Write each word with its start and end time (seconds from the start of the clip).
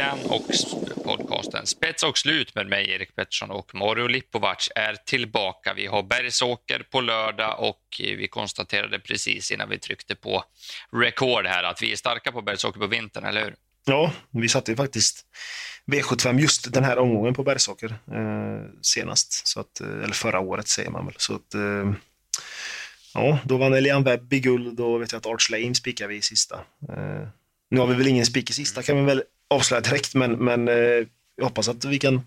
igen 0.00 0.18
och 0.28 0.42
podcasten 1.04 1.66
Spets 1.66 2.02
och 2.02 2.18
slut 2.18 2.54
med 2.54 2.66
mig 2.66 2.90
Erik 2.90 3.16
Pettersson 3.16 3.50
och 3.50 3.74
Mario 3.74 4.06
Lipovac 4.06 4.68
är 4.74 4.94
tillbaka. 4.94 5.74
Vi 5.74 5.86
har 5.86 6.02
Bergsåker 6.02 6.86
på 6.90 7.00
lördag 7.00 7.56
och 7.58 8.00
eh, 8.00 8.16
vi 8.16 8.28
konstaterade 8.28 8.98
precis 8.98 9.50
innan 9.50 9.68
vi 9.68 9.78
tryckte 9.78 10.14
på 10.14 10.44
record 10.92 11.46
här 11.46 11.62
att 11.62 11.82
vi 11.82 11.92
är 11.92 11.96
starka 11.96 12.32
på 12.32 12.42
Bergsåker 12.42 12.80
på 12.80 12.86
vintern, 12.86 13.24
eller 13.24 13.44
hur? 13.44 13.54
Ja, 13.84 14.12
vi 14.30 14.48
satte 14.48 14.70
ju 14.70 14.76
faktiskt 14.76 15.26
V75 15.86 16.40
just 16.40 16.72
den 16.72 16.84
här 16.84 16.98
omgången 16.98 17.34
på 17.34 17.42
Bergsåker 17.42 17.90
eh, 17.90 18.70
senast, 18.82 19.48
så 19.48 19.60
att, 19.60 19.80
eh, 19.80 19.88
eller 19.88 20.14
förra 20.14 20.40
året 20.40 20.68
säger 20.68 20.90
man 20.90 21.06
väl. 21.06 21.14
Så 21.18 21.34
att, 21.34 21.54
eh, 21.54 21.92
ja, 23.14 23.38
då 23.44 23.56
vann 23.56 23.74
Elian 23.74 24.04
Webb 24.04 24.32
i 24.32 24.40
guld 24.40 24.80
och 24.80 25.02
vet 25.02 25.12
jag 25.12 25.18
att 25.18 25.26
Arch 25.26 25.50
Lane 25.50 25.74
spikade 25.74 26.08
vi 26.08 26.16
i 26.16 26.22
sista. 26.22 26.56
Eh, 26.88 27.28
nu 27.70 27.80
har 27.80 27.86
vi 27.86 27.94
väl 27.94 28.06
ingen 28.06 28.26
spik 28.26 28.50
i 28.50 28.52
sista 28.52 28.82
kan 28.82 28.96
vi 28.96 29.02
väl 29.02 29.22
avslöja 29.50 29.80
direkt, 29.80 30.14
men, 30.14 30.32
men 30.32 30.68
eh, 30.68 31.06
jag 31.36 31.44
hoppas 31.44 31.68
att 31.68 31.84
vi 31.84 31.98
kan 31.98 32.26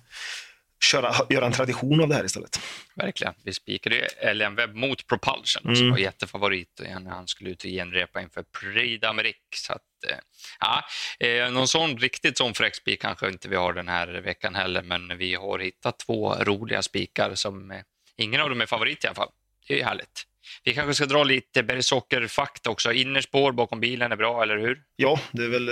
köra, 0.83 1.13
göra 1.29 1.45
en 1.45 1.51
tradition 1.51 2.01
av 2.01 2.09
det 2.09 2.15
här 2.15 2.25
istället. 2.25 2.59
Verkligen. 2.95 3.33
Vi 3.43 3.53
spikade 3.53 3.95
ju 3.95 4.01
Elian 4.01 4.55
Webb 4.55 4.75
mot 4.75 5.07
Propulsion 5.07 5.63
mm. 5.63 5.75
som 5.75 5.91
var 5.91 5.97
jättefavorit 5.97 6.81
när 7.03 7.11
han 7.11 7.27
skulle 7.27 7.49
ut 7.49 7.63
och 7.63 7.69
genrepa 7.69 8.21
inför 8.21 8.43
Prix 8.43 9.03
d'Amérique. 9.03 9.55
Så 9.55 9.73
att, 9.73 9.81
eh, 10.09 10.17
ja, 10.59 10.83
eh, 11.27 11.51
någon 11.51 11.67
sån 11.67 11.97
riktigt 11.97 12.37
sån 12.37 12.53
fräck 12.53 12.75
spik 12.75 13.01
kanske 13.01 13.27
inte 13.27 13.49
vi 13.49 13.55
har 13.55 13.73
den 13.73 13.87
här 13.87 14.07
veckan 14.07 14.55
heller, 14.55 14.81
men 14.81 15.17
vi 15.17 15.35
har 15.35 15.59
hittat 15.59 15.99
två 15.99 16.35
roliga 16.35 16.81
spikar 16.81 17.35
som 17.35 17.81
ingen 18.17 18.41
av 18.41 18.49
dem 18.49 18.61
är 18.61 18.65
favorit 18.65 19.03
i 19.03 19.07
alla 19.07 19.15
fall. 19.15 19.31
Det 19.67 19.73
är 19.73 19.77
ju 19.77 19.83
härligt. 19.83 20.23
Vi 20.63 20.73
kanske 20.73 20.93
ska 20.93 21.05
dra 21.05 21.23
lite 21.23 21.63
bergsockerfakta 21.63 22.69
också. 22.69 22.91
Innerspår 22.91 23.51
bakom 23.51 23.79
bilen 23.79 24.11
är 24.11 24.15
bra, 24.15 24.43
eller 24.43 24.57
hur? 24.57 24.83
Ja, 24.95 25.19
det 25.31 25.43
är 25.43 25.49
väl 25.49 25.69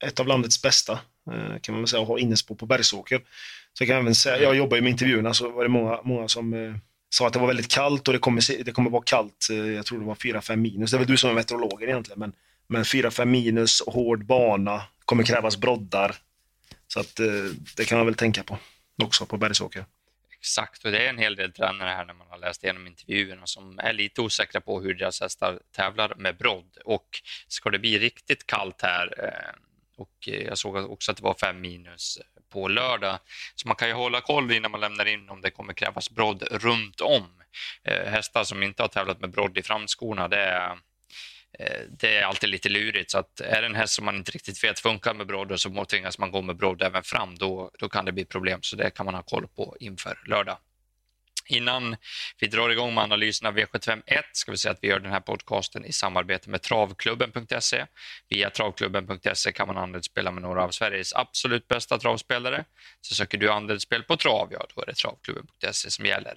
ett 0.00 0.20
av 0.20 0.26
landets 0.26 0.62
bästa, 0.62 0.92
eh, 1.30 1.60
kan 1.60 1.74
man 1.74 1.82
väl 1.82 1.88
säga, 1.88 2.02
att 2.02 2.08
ha 2.08 2.18
innespår 2.18 2.54
på 2.54 2.66
Bergsåker. 2.66 3.18
Så 3.72 3.82
jag 3.82 3.88
kan 3.88 3.98
även 3.98 4.14
säga, 4.14 4.42
jag 4.42 4.56
jobbar 4.56 4.76
ju 4.76 4.82
med 4.82 4.90
intervjuerna, 4.90 5.34
så 5.34 5.50
var 5.50 5.62
det 5.62 5.68
många, 5.68 6.00
många 6.04 6.28
som 6.28 6.54
eh, 6.54 6.74
sa 7.10 7.26
att 7.26 7.32
det 7.32 7.38
var 7.38 7.46
väldigt 7.46 7.70
kallt 7.70 8.08
och 8.08 8.14
det 8.14 8.20
kommer, 8.20 8.64
det 8.64 8.72
kommer 8.72 8.90
vara 8.90 9.02
kallt, 9.02 9.48
eh, 9.50 9.56
jag 9.56 9.86
tror 9.86 10.00
det 10.00 10.06
var 10.06 10.14
4-5 10.14 10.56
minus. 10.56 10.90
Det 10.90 10.96
är 10.96 10.98
väl 10.98 11.08
du 11.08 11.16
som 11.16 11.30
är 11.30 11.34
meteorologen 11.34 11.88
egentligen, 11.88 12.20
men, 12.20 12.32
men 12.66 12.82
4-5 12.82 13.24
minus, 13.24 13.82
hård 13.86 14.26
bana, 14.26 14.82
kommer 15.04 15.24
krävas 15.24 15.56
broddar. 15.56 16.16
Så 16.86 17.00
att 17.00 17.20
det 17.76 17.84
kan 17.84 17.98
man 17.98 18.06
väl 18.06 18.14
tänka 18.14 18.42
på 18.42 18.58
också 19.02 19.26
på 19.26 19.36
Bergsåker. 19.36 19.84
Exakt, 20.40 20.84
och 20.84 20.92
det 20.92 21.06
är 21.06 21.08
en 21.08 21.18
hel 21.18 21.36
del 21.36 21.52
tränare 21.52 21.88
här 21.88 22.04
när 22.04 22.14
man 22.14 22.26
har 22.30 22.38
läst 22.38 22.64
igenom 22.64 22.86
intervjuerna 22.86 23.46
som 23.46 23.78
är 23.78 23.92
lite 23.92 24.20
osäkra 24.20 24.60
på 24.60 24.80
hur 24.80 24.94
deras 24.94 25.20
hästar 25.20 25.58
tävlar 25.76 26.14
med 26.16 26.36
brodd. 26.36 26.76
Och 26.84 27.08
ska 27.48 27.70
det 27.70 27.78
bli 27.78 27.98
riktigt 27.98 28.46
kallt 28.46 28.82
här, 28.82 29.24
eh, 29.24 29.60
och 30.00 30.28
eh, 30.28 30.42
jag 30.42 30.58
såg 30.58 30.76
också 30.76 31.10
att 31.10 31.16
det 31.16 31.22
var 31.22 31.34
5 31.34 31.60
minus 31.60 32.18
eh, 32.20 32.42
på 32.52 32.68
lördag. 32.68 33.18
Så 33.54 33.68
man 33.68 33.76
kan 33.76 33.88
ju 33.88 33.94
hålla 33.94 34.20
koll 34.20 34.52
innan 34.52 34.70
man 34.70 34.80
lämnar 34.80 35.06
in 35.06 35.28
om 35.28 35.40
det 35.40 35.50
kommer 35.50 35.72
krävas 35.72 36.10
brodd 36.10 36.42
runt 36.42 37.00
om. 37.00 37.26
Eh, 37.84 38.06
hästar 38.06 38.44
som 38.44 38.62
inte 38.62 38.82
har 38.82 38.88
tävlat 38.88 39.20
med 39.20 39.30
brodd 39.30 39.58
i 39.58 39.62
framskorna, 39.62 40.28
det 40.28 40.40
är, 40.40 40.78
det 41.98 42.16
är 42.16 42.22
alltid 42.22 42.48
lite 42.48 42.68
lurigt. 42.68 43.10
Så 43.10 43.18
att 43.18 43.40
är 43.40 43.60
det 43.60 43.66
en 43.66 43.74
häst 43.74 43.94
som 43.94 44.04
man 44.04 44.16
inte 44.16 44.30
riktigt 44.30 44.64
vet 44.64 44.80
funkar 44.80 45.14
med 45.14 45.26
brodd 45.26 45.52
och 45.52 45.60
så 45.60 45.84
tvingas 45.84 46.18
man 46.18 46.30
gå 46.30 46.42
med 46.42 46.56
brodd 46.56 46.82
även 46.82 47.02
fram, 47.02 47.34
då, 47.34 47.70
då 47.78 47.88
kan 47.88 48.04
det 48.04 48.12
bli 48.12 48.24
problem. 48.24 48.58
Så 48.62 48.76
det 48.76 48.90
kan 48.90 49.06
man 49.06 49.14
ha 49.14 49.22
koll 49.22 49.46
på 49.56 49.76
inför 49.80 50.18
lördag. 50.26 50.58
Innan 51.50 51.96
vi 52.38 52.46
drar 52.46 52.70
igång 52.70 52.94
med 52.94 53.04
analysen 53.04 53.46
av 53.46 53.58
V751 53.58 54.22
ska 54.32 54.50
vi 54.50 54.58
säga 54.58 54.72
att 54.72 54.78
vi 54.82 54.88
gör 54.88 55.00
den 55.00 55.12
här 55.12 55.20
podcasten 55.20 55.84
i 55.84 55.92
samarbete 55.92 56.50
med 56.50 56.62
travklubben.se. 56.62 57.86
Via 58.28 58.50
travklubben.se 58.50 59.52
kan 59.52 59.66
man 59.66 59.78
andelsspela 59.78 60.30
med 60.30 60.42
några 60.42 60.64
av 60.64 60.70
Sveriges 60.70 61.14
absolut 61.14 61.68
bästa 61.68 61.98
travspelare. 61.98 62.64
Så 63.00 63.14
söker 63.14 63.38
du 63.38 63.50
andelsspel 63.50 64.02
på 64.02 64.16
trav, 64.16 64.48
ja 64.52 64.66
då 64.74 64.82
är 64.82 64.86
det 64.86 64.94
travklubben.se 64.94 65.90
som 65.90 66.06
gäller. 66.06 66.34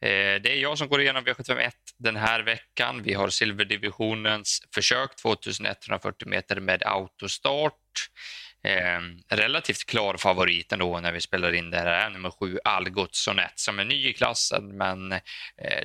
Eh, 0.00 0.40
det 0.42 0.52
är 0.52 0.56
jag 0.56 0.78
som 0.78 0.88
går 0.88 1.00
igenom 1.00 1.24
V751 1.24 1.70
den 1.98 2.16
här 2.16 2.42
veckan. 2.42 3.02
Vi 3.02 3.14
har 3.14 3.28
silverdivisionens 3.28 4.62
försök 4.74 5.16
2140 5.16 6.28
meter 6.28 6.60
med 6.60 6.82
autostart. 6.82 7.72
Eh, 8.66 9.00
relativt 9.28 9.86
klar 9.86 10.16
favorit 10.16 10.72
ändå 10.72 11.00
när 11.00 11.12
vi 11.12 11.20
spelar 11.20 11.52
in 11.52 11.70
det 11.70 11.78
här 11.78 11.86
är 11.86 12.10
nummer 12.10 12.30
sju 12.30 12.58
Algot 12.64 13.14
Sonett 13.14 13.52
som 13.54 13.78
är 13.78 13.84
ny 13.84 14.08
i 14.08 14.12
klassen 14.12 14.76
men 14.76 15.12
eh, 15.12 15.20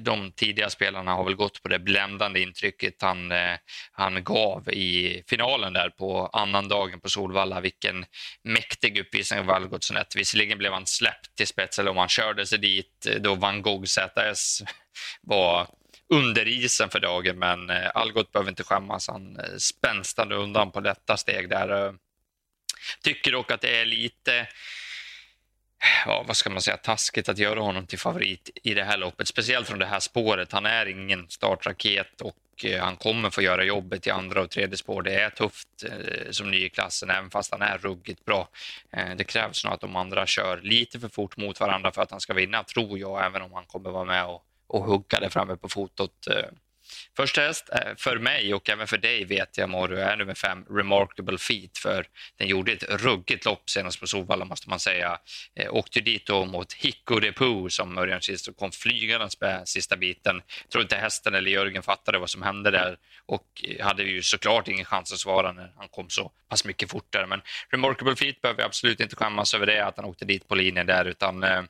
de 0.01 0.31
tidiga 0.31 0.69
spelarna 0.69 1.13
har 1.13 1.23
väl 1.23 1.35
gått 1.35 1.63
på 1.63 1.69
det 1.69 1.79
bländande 1.79 2.39
intrycket 2.39 3.01
han, 3.01 3.31
eh, 3.31 3.55
han 3.91 4.23
gav 4.23 4.69
i 4.69 5.23
finalen 5.27 5.73
där 5.73 5.89
på 5.89 6.27
annandagen 6.27 6.99
på 6.99 7.09
Solvalla. 7.09 7.61
Vilken 7.61 8.05
mäktig 8.43 8.99
uppvisning 8.99 9.39
av 9.39 9.51
Algot 9.51 9.83
Sonett. 9.83 10.15
Visserligen 10.15 10.57
blev 10.57 10.73
han 10.73 10.87
släppt 10.87 11.35
till 11.35 11.47
spets 11.47 11.79
eller 11.79 11.91
om 11.91 11.97
han 11.97 12.09
körde 12.09 12.45
sig 12.45 12.59
dit 12.59 13.05
eh, 13.07 13.15
då 13.15 13.35
Van 13.35 13.61
Gogh 13.61 13.85
ZS 13.85 14.61
var 15.21 15.67
under 16.13 16.47
isen 16.47 16.89
för 16.89 16.99
dagen, 16.99 17.39
men 17.39 17.69
eh, 17.69 17.91
Algot 17.93 18.31
behöver 18.31 18.49
inte 18.49 18.63
skämmas. 18.63 19.07
Han 19.07 19.39
eh, 19.39 19.57
spänstade 19.57 20.35
undan 20.35 20.71
på 20.71 20.79
detta 20.79 21.17
steg 21.17 21.49
där. 21.49 21.93
Tycker 23.01 23.31
dock 23.31 23.51
att 23.51 23.61
det 23.61 23.77
är 23.81 23.85
lite 23.85 24.47
ja, 26.05 26.23
vad 26.27 26.37
ska 26.37 26.49
man 26.49 26.61
säga, 26.61 26.77
taskigt 26.77 27.29
att 27.29 27.37
göra 27.37 27.59
honom 27.59 27.87
till 27.87 27.99
favorit 27.99 28.49
i 28.63 28.73
det 28.73 28.83
här 28.83 28.97
loppet, 28.97 29.27
speciellt 29.27 29.67
från 29.67 29.79
det 29.79 29.85
här 29.85 29.99
spåret. 29.99 30.51
Han 30.51 30.65
är 30.65 30.85
ingen 30.85 31.29
startraket 31.29 32.21
och 32.21 32.65
eh, 32.65 32.83
han 32.83 32.97
kommer 32.97 33.29
få 33.29 33.41
göra 33.41 33.63
jobbet 33.63 34.07
i 34.07 34.09
andra 34.09 34.41
och 34.41 34.49
tredje 34.49 34.77
spår. 34.77 35.01
Det 35.01 35.15
är 35.15 35.29
tufft 35.29 35.67
eh, 35.85 36.31
som 36.31 36.51
ny 36.51 36.65
i 36.65 36.69
klassen, 36.69 37.09
även 37.09 37.29
fast 37.29 37.51
han 37.51 37.61
är 37.61 37.77
ruggigt 37.77 38.25
bra. 38.25 38.49
Eh, 38.91 39.15
det 39.15 39.23
krävs 39.23 39.65
nog 39.65 39.73
att 39.73 39.81
de 39.81 39.95
andra 39.95 40.27
kör 40.27 40.61
lite 40.61 40.99
för 40.99 41.09
fort 41.09 41.37
mot 41.37 41.59
varandra 41.59 41.91
för 41.91 42.01
att 42.01 42.11
han 42.11 42.19
ska 42.19 42.33
vinna, 42.33 42.63
tror 42.63 42.99
jag, 42.99 43.25
även 43.25 43.41
om 43.41 43.53
han 43.53 43.65
kommer 43.65 43.89
vara 43.89 44.05
med 44.05 44.25
och, 44.25 44.45
och 44.67 44.83
hugga 44.83 45.19
det 45.19 45.29
framme 45.29 45.55
på 45.55 45.69
fotot. 45.69 46.27
Första 47.17 47.41
häst 47.41 47.69
eh, 47.73 47.95
för 47.97 48.17
mig 48.17 48.53
och 48.53 48.69
även 48.69 48.87
för 48.87 48.97
dig 48.97 49.25
vet 49.25 49.57
jag 49.57 49.69
Morru 49.69 49.99
är 49.99 50.17
nummer 50.17 50.33
fem 50.33 50.65
Remarkable 50.69 51.37
Feet 51.37 51.77
för 51.77 52.07
den 52.37 52.47
gjorde 52.47 52.71
ett 52.71 52.83
ruggigt 52.83 53.45
lopp 53.45 53.69
senast 53.69 53.99
på 53.99 54.07
Solvalla 54.07 54.45
måste 54.45 54.69
man 54.69 54.79
säga. 54.79 55.17
Eh, 55.55 55.73
åkte 55.73 55.99
dit 55.99 56.25
då 56.25 56.45
mot 56.45 56.73
Hicko 56.73 57.19
de 57.19 57.31
Poo 57.31 57.69
som 57.69 57.97
Örjan 57.97 58.21
Kihlström 58.21 58.55
kom 58.55 58.71
flygandes 58.71 59.41
med 59.41 59.67
sista 59.67 59.97
biten. 59.97 60.41
Jag 60.63 60.71
tror 60.71 60.81
inte 60.81 60.95
hästen 60.95 61.35
eller 61.35 61.51
Jörgen 61.51 61.83
fattade 61.83 62.19
vad 62.19 62.29
som 62.29 62.41
hände 62.41 62.71
där 62.71 62.97
och 63.25 63.65
hade 63.79 64.03
ju 64.03 64.21
såklart 64.21 64.67
ingen 64.67 64.85
chans 64.85 65.13
att 65.13 65.19
svara 65.19 65.51
när 65.51 65.73
han 65.77 65.87
kom 65.89 66.09
så 66.09 66.31
pass 66.49 66.65
mycket 66.65 66.91
fortare. 66.91 67.27
Men 67.27 67.41
Remarkable 67.69 68.15
Feet 68.15 68.41
behöver 68.41 68.63
absolut 68.63 68.99
inte 68.99 69.15
skämmas 69.15 69.53
över 69.53 69.65
det 69.65 69.85
att 69.85 69.97
han 69.97 70.05
åkte 70.05 70.25
dit 70.25 70.47
på 70.47 70.55
linjen 70.55 70.85
där 70.85 71.05
utan 71.05 71.43
eh, 71.43 71.63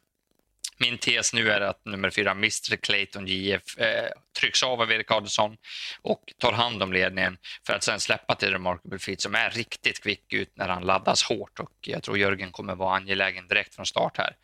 min 0.82 0.98
tes 0.98 1.34
nu 1.34 1.52
är 1.52 1.62
att 1.62 1.86
nummer 1.86 2.10
fyra, 2.10 2.32
Mr 2.32 2.76
Clayton 2.76 3.28
JF, 3.28 3.78
eh, 3.78 4.10
trycks 4.40 4.64
av 4.64 4.82
av 4.82 4.92
Erik 4.92 5.12
Adelsson 5.12 5.58
och 6.02 6.34
tar 6.38 6.52
hand 6.52 6.84
om 6.84 6.94
ledningen 6.94 7.38
för 7.68 7.74
att 7.74 7.84
sen 7.84 8.00
släppa 8.00 8.36
till 8.36 8.52
Remarkable 8.52 9.00
Feet 9.00 9.22
som 9.22 9.36
är 9.36 9.50
riktigt 9.50 10.04
kvick 10.04 10.34
ut 10.34 10.52
när 10.56 10.70
han 10.70 10.86
laddas 10.86 11.24
hårt 11.24 11.60
och 11.60 11.72
jag 11.82 12.04
tror 12.04 12.18
Jörgen 12.18 12.52
kommer 12.52 12.76
vara 12.76 12.96
angelägen 12.96 13.48
direkt 13.48 13.76
från 13.76 13.86
start 13.86 14.18
här. 14.18 14.36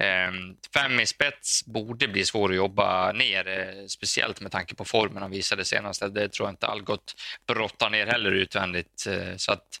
Ehm, 0.00 0.56
fem 0.74 1.00
i 1.00 1.06
spets 1.06 1.66
borde 1.66 2.08
bli 2.08 2.24
svår 2.24 2.50
att 2.50 2.56
jobba 2.56 3.12
ner, 3.12 3.48
eh, 3.48 3.86
speciellt 3.86 4.40
med 4.40 4.52
tanke 4.52 4.74
på 4.74 4.84
formen 4.84 5.22
han 5.22 5.30
visade 5.30 5.64
senast. 5.64 6.00
Det 6.14 6.28
tror 6.28 6.46
jag 6.48 6.52
inte 6.52 6.66
Algot 6.66 7.14
brottar 7.46 7.90
ner 7.90 8.06
heller 8.06 8.32
utvändigt. 8.32 9.06
Eh, 9.06 9.36
så 9.36 9.52
att, 9.52 9.80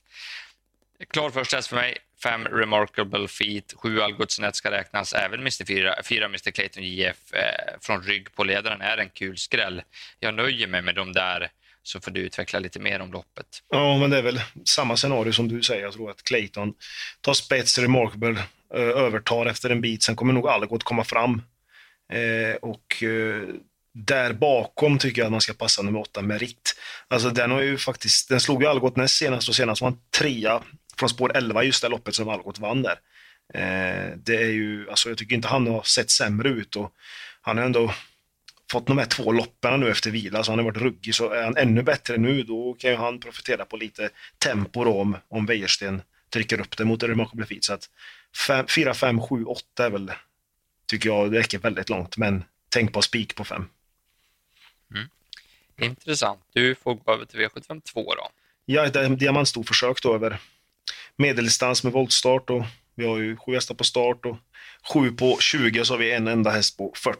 klar 1.10 1.30
första 1.30 1.56
häst 1.56 1.68
för 1.68 1.76
mig, 1.76 1.96
fem 2.22 2.44
Remarkable 2.44 3.28
Feet, 3.28 3.74
sju 3.76 4.00
Algotsnet 4.00 4.56
ska 4.56 4.70
räknas, 4.70 5.12
även 5.12 5.40
Mr. 5.40 5.64
4, 5.64 5.94
fyra 6.04 6.24
Mr. 6.24 6.50
Clayton 6.50 6.82
JF 6.82 7.32
eh, 7.32 7.78
från 7.80 8.02
rygg 8.02 8.34
på 8.34 8.44
ledaren 8.44 8.80
är 8.80 8.96
en 8.96 9.10
kul 9.10 9.38
skräll. 9.38 9.82
Jag 10.20 10.34
nöjer 10.34 10.66
mig 10.66 10.82
med 10.82 10.94
de 10.94 11.12
där 11.12 11.50
så 11.82 12.00
får 12.00 12.10
du 12.10 12.20
utveckla 12.20 12.58
lite 12.58 12.80
mer 12.80 13.00
om 13.00 13.12
loppet. 13.12 13.46
Ja, 13.68 13.98
men 13.98 14.10
det 14.10 14.18
är 14.18 14.22
väl 14.22 14.40
samma 14.64 14.96
scenario 14.96 15.32
som 15.32 15.48
du 15.48 15.62
säger. 15.62 15.82
Jag 15.82 15.92
tror 15.92 16.10
att 16.10 16.22
Clayton 16.22 16.74
tar 17.20 17.34
spets, 17.34 17.78
Remarkable 17.78 18.30
eh, 18.74 18.80
övertar 18.80 19.46
efter 19.46 19.70
en 19.70 19.80
bit. 19.80 20.02
Sen 20.02 20.16
kommer 20.16 20.32
nog 20.32 20.48
Algot 20.48 20.84
komma 20.84 21.04
fram. 21.04 21.42
Eh, 22.12 22.56
och 22.56 23.02
eh, 23.02 23.42
där 23.94 24.32
bakom 24.32 24.98
tycker 24.98 25.20
jag 25.20 25.26
att 25.26 25.32
man 25.32 25.40
ska 25.40 25.52
passa 25.52 25.82
nummer 25.82 26.00
åtta, 26.00 26.22
Merit. 26.22 26.74
Alltså 27.08 27.30
den 27.30 27.50
har 27.50 27.62
ju 27.62 27.78
faktiskt, 27.78 28.28
den 28.28 28.40
slog 28.40 28.62
ju 28.62 28.68
Algot 28.68 28.96
näst 28.96 29.14
senast 29.14 29.48
och 29.48 29.54
senast 29.54 29.82
var 29.82 29.90
han 29.90 30.00
trea 30.18 30.62
från 30.98 31.08
spår 31.08 31.36
11 31.36 31.62
just 31.62 31.82
det 31.82 31.88
loppet 31.88 32.14
som 32.14 32.28
Algot 32.28 32.58
vann 32.58 32.82
där. 32.82 32.98
Eh, 33.54 34.16
det 34.16 34.36
är 34.36 34.50
ju, 34.50 34.90
alltså 34.90 35.08
jag 35.08 35.18
tycker 35.18 35.34
inte 35.34 35.48
han 35.48 35.66
har 35.66 35.82
sett 35.82 36.10
sämre 36.10 36.48
ut 36.48 36.76
och 36.76 36.92
han 37.40 37.58
har 37.58 37.64
ändå 37.64 37.94
fått 38.72 38.86
de 38.86 38.98
här 38.98 39.06
två 39.06 39.32
loppen 39.32 39.80
nu 39.80 39.90
efter 39.90 40.10
vila, 40.10 40.44
så 40.44 40.52
han 40.52 40.58
har 40.58 40.64
varit 40.64 40.82
ruggig. 40.82 41.14
Så 41.14 41.30
är 41.30 41.42
han 41.42 41.56
ännu 41.56 41.82
bättre 41.82 42.16
nu, 42.16 42.42
då 42.42 42.74
kan 42.74 42.90
ju 42.90 42.96
han 42.96 43.20
profitera 43.20 43.64
på 43.64 43.76
lite 43.76 44.10
tempo 44.38 44.84
då, 44.84 45.00
om, 45.00 45.16
om 45.28 45.46
Wäjersten 45.46 46.02
trycker 46.30 46.60
upp 46.60 46.76
det 46.76 46.84
mot 46.84 47.02
Remarkable 47.02 47.46
Feet. 47.46 47.64
Så 47.64 47.72
att 47.72 47.90
4, 48.70 48.94
5, 48.94 49.20
7, 49.20 49.44
8 49.44 49.86
är 49.86 49.90
väl, 49.90 50.12
tycker 50.86 51.08
jag, 51.08 51.32
det 51.32 51.38
räcker 51.38 51.58
väldigt 51.58 51.88
långt. 51.88 52.16
Men 52.16 52.44
tänk 52.68 52.92
på 52.92 53.02
spik 53.02 53.34
på 53.34 53.44
5. 53.44 53.64
Mm. 54.94 55.08
Intressant. 55.80 56.40
Du 56.52 56.74
får 56.74 56.94
gå 56.94 57.12
över 57.12 57.24
till 57.24 57.40
V752 57.40 57.94
då. 57.94 58.30
Ja, 58.64 58.86
ett 58.86 59.18
diamantstorförsök 59.18 60.02
då 60.02 60.14
över 60.14 60.40
medeldistans 61.18 61.84
med 61.84 61.92
voltstart 61.92 62.50
och 62.50 62.64
vi 62.94 63.06
har 63.06 63.18
ju 63.18 63.36
sju 63.36 63.54
hästar 63.54 63.74
på 63.74 63.84
start 63.84 64.26
och 64.26 64.36
sju 64.92 65.10
på 65.10 65.38
20 65.40 65.80
och 65.80 65.86
så 65.86 65.92
har 65.94 65.98
vi 65.98 66.12
en 66.12 66.28
enda 66.28 66.50
häst 66.50 66.76
på 66.76 66.92
40. 66.96 67.18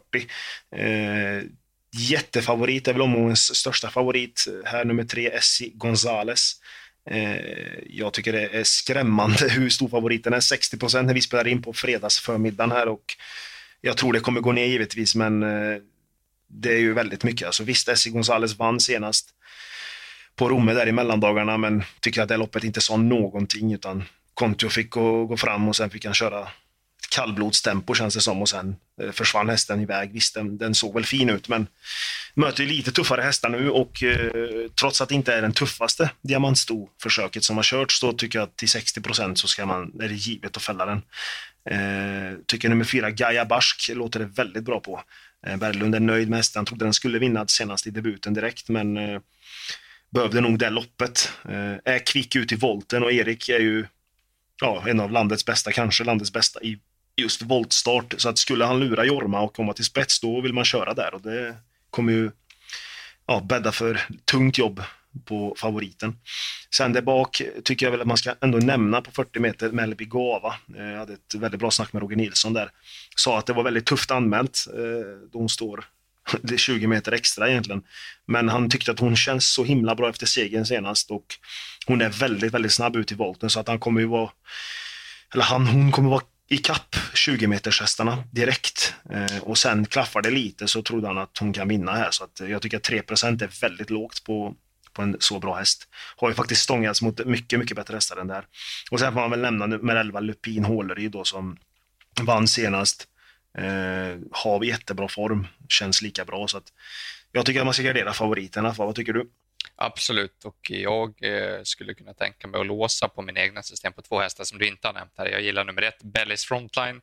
Eh, 0.76 1.42
jättefavorit 2.10 2.88
är 2.88 2.92
väl 2.92 3.02
omgångens 3.02 3.56
största 3.56 3.90
favorit. 3.90 4.44
Eh, 4.48 4.70
här 4.70 4.84
nummer 4.84 5.04
tre, 5.04 5.26
Essie 5.26 5.70
Gonzales. 5.74 6.52
Eh, 7.10 7.36
jag 7.86 8.12
tycker 8.12 8.32
det 8.32 8.46
är 8.46 8.64
skrämmande 8.64 9.48
hur 9.50 9.70
stor 9.70 9.88
favoriten 9.88 10.32
är. 10.32 10.40
60 10.40 10.78
procent 10.78 11.06
när 11.06 11.14
vi 11.14 11.20
spelar 11.20 11.48
in 11.48 11.62
på 11.62 11.72
fredagsförmiddagen 11.72 12.72
här 12.72 12.88
och 12.88 13.16
jag 13.80 13.96
tror 13.96 14.12
det 14.12 14.20
kommer 14.20 14.40
gå 14.40 14.52
ner 14.52 14.66
givetvis, 14.66 15.14
men 15.14 15.42
eh, 15.42 15.78
det 16.48 16.72
är 16.72 16.78
ju 16.78 16.92
väldigt 16.92 17.24
mycket. 17.24 17.46
Alltså, 17.46 17.64
visst, 17.64 17.88
Essie 17.88 18.12
Gonzales 18.12 18.58
vann 18.58 18.80
senast 18.80 19.34
på 20.38 20.48
Romme 20.48 20.74
där 20.74 20.88
i 20.88 20.92
mellandagarna, 20.92 21.56
men 21.56 21.84
tycker 22.00 22.22
att 22.22 22.28
det 22.28 22.36
loppet 22.36 22.64
inte 22.64 22.80
sa 22.80 22.96
någonting, 22.96 23.72
utan 23.72 24.04
Kontio 24.34 24.68
fick 24.68 24.90
gå, 24.90 25.36
fram 25.36 25.68
och 25.68 25.76
sen 25.76 25.90
fick 25.90 26.04
han 26.04 26.14
köra 26.14 26.48
kallblodstempo 27.10 27.94
känns 27.94 28.14
det 28.14 28.20
som 28.20 28.42
och 28.42 28.48
sen 28.48 28.76
eh, 29.02 29.10
försvann 29.10 29.48
hästen 29.48 29.80
iväg. 29.80 30.12
Visst, 30.12 30.34
den, 30.34 30.58
den 30.58 30.74
såg 30.74 30.94
väl 30.94 31.04
fin 31.04 31.30
ut, 31.30 31.48
men 31.48 31.66
möter 32.34 32.64
ju 32.64 32.70
lite 32.70 32.92
tuffare 32.92 33.22
hästar 33.22 33.48
nu 33.48 33.70
och 33.70 34.02
eh, 34.02 34.30
trots 34.80 35.00
att 35.00 35.08
det 35.08 35.14
inte 35.14 35.34
är 35.34 35.42
den 35.42 35.52
tuffaste 35.52 36.10
diamantsto-försöket 36.20 37.44
som 37.44 37.56
har 37.56 37.62
körts, 37.62 38.00
så 38.00 38.12
tycker 38.12 38.38
jag 38.38 38.48
att 38.48 38.56
till 38.56 38.68
60 38.68 39.00
procent 39.00 39.38
så 39.38 39.48
ska 39.48 39.66
man, 39.66 40.00
är 40.00 40.08
det 40.08 40.14
givet 40.14 40.56
att 40.56 40.62
fälla 40.62 40.86
den. 40.86 41.02
Eh, 41.70 42.38
tycker 42.46 42.68
nummer 42.68 42.84
fyra, 42.84 43.10
Gaia 43.10 43.44
Barsk, 43.44 43.90
låter 43.94 44.20
det 44.20 44.26
väldigt 44.26 44.64
bra 44.64 44.80
på. 44.80 45.02
Eh, 45.46 45.56
Berglund 45.56 45.94
är 45.94 46.00
nöjd 46.00 46.28
med 46.28 46.38
hästen, 46.38 46.64
trodde 46.64 46.84
den 46.84 46.94
skulle 46.94 47.18
vinna 47.18 47.46
senast 47.46 47.86
i 47.86 47.90
debuten 47.90 48.34
direkt, 48.34 48.68
men 48.68 48.96
eh, 48.96 49.20
behövde 50.10 50.40
nog 50.40 50.58
det 50.58 50.70
loppet. 50.70 51.32
Eh, 51.44 51.92
är 51.94 52.06
kvick 52.06 52.36
ut 52.36 52.52
i 52.52 52.56
volten 52.56 53.02
och 53.02 53.12
Erik 53.12 53.48
är 53.48 53.60
ju 53.60 53.86
ja, 54.60 54.84
en 54.88 55.00
av 55.00 55.10
landets 55.10 55.44
bästa, 55.44 55.72
kanske 55.72 56.04
landets 56.04 56.32
bästa 56.32 56.62
i 56.62 56.78
just 57.16 57.42
voltstart. 57.42 58.14
Så 58.18 58.28
att 58.28 58.38
skulle 58.38 58.64
han 58.64 58.80
lura 58.80 59.04
Jorma 59.04 59.40
och 59.40 59.56
komma 59.56 59.72
till 59.72 59.84
spets, 59.84 60.20
då 60.20 60.40
vill 60.40 60.52
man 60.52 60.64
köra 60.64 60.94
där 60.94 61.14
och 61.14 61.22
det 61.22 61.56
kommer 61.90 62.12
ju 62.12 62.30
ja, 63.26 63.40
bädda 63.40 63.72
för 63.72 64.06
tungt 64.24 64.58
jobb 64.58 64.82
på 65.24 65.54
favoriten. 65.58 66.16
Sen 66.74 66.92
där 66.92 67.02
bak 67.02 67.42
tycker 67.64 67.86
jag 67.86 67.90
väl 67.90 68.00
att 68.00 68.06
man 68.06 68.16
ska 68.16 68.34
ändå 68.40 68.58
nämna 68.58 69.00
på 69.00 69.10
40 69.10 69.40
meter 69.40 69.70
Melby 69.70 70.04
Gava. 70.04 70.54
Jag 70.66 70.98
hade 70.98 71.12
ett 71.12 71.34
väldigt 71.34 71.60
bra 71.60 71.70
snack 71.70 71.92
med 71.92 72.02
Roger 72.02 72.16
Nilsson 72.16 72.52
där. 72.52 72.70
Sa 73.16 73.38
att 73.38 73.46
det 73.46 73.52
var 73.52 73.62
väldigt 73.62 73.86
tufft 73.86 74.10
anmält 74.10 74.66
eh, 74.74 75.28
då 75.32 75.38
hon 75.38 75.48
står 75.48 75.84
det 76.42 76.54
är 76.54 76.58
20 76.58 76.86
meter 76.86 77.12
extra 77.12 77.50
egentligen. 77.50 77.82
Men 78.26 78.48
han 78.48 78.70
tyckte 78.70 78.90
att 78.90 79.00
hon 79.00 79.16
känns 79.16 79.52
så 79.52 79.64
himla 79.64 79.94
bra 79.94 80.08
efter 80.08 80.26
segern 80.26 80.66
senast 80.66 81.10
och 81.10 81.26
hon 81.86 82.00
är 82.00 82.08
väldigt, 82.08 82.54
väldigt 82.54 82.72
snabb 82.72 82.96
ut 82.96 83.12
i 83.12 83.14
volten 83.14 83.50
så 83.50 83.60
att 83.60 83.68
han 83.68 83.78
kommer 83.78 84.00
ju 84.00 84.06
vara, 84.06 84.30
eller 85.34 85.44
han, 85.44 85.66
hon 85.66 85.92
kommer 85.92 86.10
vara 86.10 86.22
i 86.48 86.58
kapp 86.58 86.96
20 87.14 87.46
meters 87.46 87.80
hästarna 87.80 88.24
direkt. 88.30 88.94
Eh, 89.10 89.38
och 89.42 89.58
sen 89.58 89.86
klaffar 89.86 90.22
det 90.22 90.30
lite 90.30 90.68
så 90.68 90.82
trodde 90.82 91.06
han 91.06 91.18
att 91.18 91.38
hon 91.38 91.52
kan 91.52 91.68
vinna 91.68 91.92
här. 91.92 92.10
Så 92.10 92.24
att 92.24 92.40
jag 92.40 92.62
tycker 92.62 92.76
att 92.76 92.90
3% 92.90 93.42
är 93.42 93.60
väldigt 93.60 93.90
lågt 93.90 94.24
på, 94.24 94.54
på 94.92 95.02
en 95.02 95.16
så 95.20 95.38
bra 95.38 95.54
häst. 95.54 95.88
Har 96.16 96.28
ju 96.28 96.34
faktiskt 96.34 96.62
stångats 96.62 97.02
mot 97.02 97.26
mycket, 97.26 97.58
mycket 97.58 97.76
bättre 97.76 97.94
hästar 97.94 98.16
än 98.16 98.26
där. 98.26 98.44
Och 98.90 99.00
sen 99.00 99.12
får 99.12 99.20
man 99.20 99.30
väl 99.30 99.40
nämna 99.40 99.66
med 99.66 99.96
11 99.96 100.20
Lupin 100.20 100.64
Håleryd 100.64 101.10
då 101.10 101.24
som 101.24 101.56
vann 102.20 102.48
senast. 102.48 103.08
Eh, 103.58 104.18
har 104.32 104.64
jättebra 104.64 105.08
form, 105.08 105.46
känns 105.68 106.02
lika 106.02 106.24
bra. 106.24 106.48
Så 106.48 106.58
att 106.58 106.72
jag 107.32 107.46
tycker 107.46 107.60
att 107.60 107.66
man 107.66 107.74
ska 107.74 107.82
gardera 107.82 108.12
favoriterna. 108.12 108.74
Vad 108.78 108.94
tycker 108.94 109.12
du? 109.12 109.30
Absolut, 109.76 110.44
och 110.44 110.70
jag 110.70 111.22
eh, 111.22 111.62
skulle 111.62 111.94
kunna 111.94 112.14
tänka 112.14 112.48
mig 112.48 112.60
att 112.60 112.66
låsa 112.66 113.08
på 113.08 113.22
min 113.22 113.36
egna 113.36 113.62
system 113.62 113.92
på 113.92 114.02
två 114.02 114.20
hästar 114.20 114.44
som 114.44 114.58
du 114.58 114.68
inte 114.68 114.88
har 114.88 114.94
nämnt 114.94 115.12
här. 115.18 115.26
Jag 115.26 115.42
gillar 115.42 115.64
nummer 115.64 115.82
ett, 115.82 116.02
Bellys 116.02 116.44
Frontline. 116.44 117.00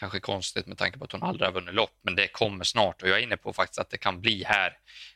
Kanske 0.00 0.20
konstigt 0.20 0.66
med 0.66 0.78
tanke 0.78 0.98
på 0.98 1.04
att 1.04 1.12
hon 1.12 1.22
aldrig 1.22 1.48
har 1.48 1.52
vunnit 1.52 1.74
lopp, 1.74 2.00
men 2.02 2.14
det 2.14 2.28
kommer 2.28 2.64
snart 2.64 3.02
och 3.02 3.08
jag 3.08 3.18
är 3.18 3.22
inne 3.22 3.36
på 3.36 3.52
faktiskt 3.52 3.78
att 3.78 3.90
det 3.90 3.98
kan 3.98 4.20
bli 4.20 4.44
här. 4.46 4.72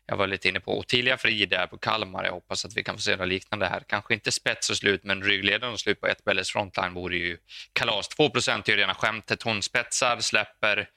Jag 0.06 0.16
var 0.16 0.26
lite 0.26 0.48
inne 0.48 0.60
på 0.60 0.78
Ottilia 0.78 1.16
Fri 1.16 1.46
där 1.46 1.66
på 1.66 1.78
Kalmar. 1.78 2.24
Jag 2.24 2.32
hoppas 2.32 2.64
att 2.64 2.76
vi 2.76 2.82
kan 2.82 2.94
få 2.94 3.00
se 3.00 3.16
något 3.16 3.28
liknande 3.28 3.66
här. 3.66 3.82
Kanske 3.88 4.14
inte 4.14 4.32
spets 4.32 4.70
och 4.70 4.76
slut, 4.76 5.04
men 5.04 5.22
ryggledaren 5.22 5.72
och 5.72 5.80
slut 5.80 6.00
på 6.00 6.06
ett 6.06 6.24
Belles 6.24 6.50
Frontline 6.50 6.94
vore 6.94 7.16
ju 7.16 7.38
kalas. 7.72 8.08
2 8.08 8.24
är 8.24 8.70
ju 8.70 8.76
rena 8.76 8.94
skämtet. 8.94 9.42
Hon 9.42 9.62
spetsar, 9.62 10.20
släpper 10.20 10.88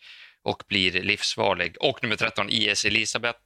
och 0.44 0.64
blir 0.68 1.04
livsfarlig. 1.04 1.76
Och 1.80 2.04
nummer 2.04 2.16
13, 2.16 2.50
IS 2.50 2.86
Elisabeth 2.86 3.40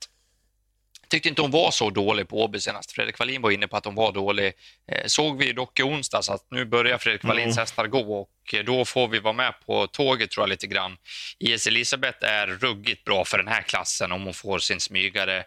tyckte 1.11 1.29
inte 1.29 1.41
hon 1.41 1.51
var 1.51 1.71
så 1.71 1.89
dålig 1.89 2.27
på 2.27 2.43
Åby 2.43 2.59
senast. 2.59 2.91
Fredrik 2.91 3.19
Wallin 3.19 3.41
var 3.41 3.51
inne 3.51 3.67
på 3.67 3.77
att 3.77 3.85
hon 3.85 3.95
var 3.95 4.11
dålig. 4.11 4.53
Eh, 4.91 5.05
såg 5.05 5.37
vi 5.37 5.53
dock 5.53 5.79
i 5.79 5.83
onsdags 5.83 6.29
att 6.29 6.47
nu 6.51 6.65
börjar 6.65 6.97
Fredrik 6.97 7.23
Wallins 7.23 7.57
mm. 7.57 7.61
hästar 7.61 7.87
gå 7.87 8.21
och 8.21 8.53
eh, 8.53 8.63
då 8.63 8.85
får 8.85 9.07
vi 9.07 9.19
vara 9.19 9.33
med 9.33 9.53
på 9.65 9.87
tåget 9.87 10.31
tror 10.31 10.43
jag 10.43 10.49
lite 10.49 10.67
grann. 10.67 10.97
IS 11.39 11.67
Elisabeth 11.67 12.25
är 12.25 12.47
ruggigt 12.47 13.03
bra 13.03 13.25
för 13.25 13.37
den 13.37 13.47
här 13.47 13.61
klassen 13.61 14.11
om 14.11 14.23
hon 14.23 14.33
får 14.33 14.59
sin 14.59 14.79
smygare. 14.79 15.43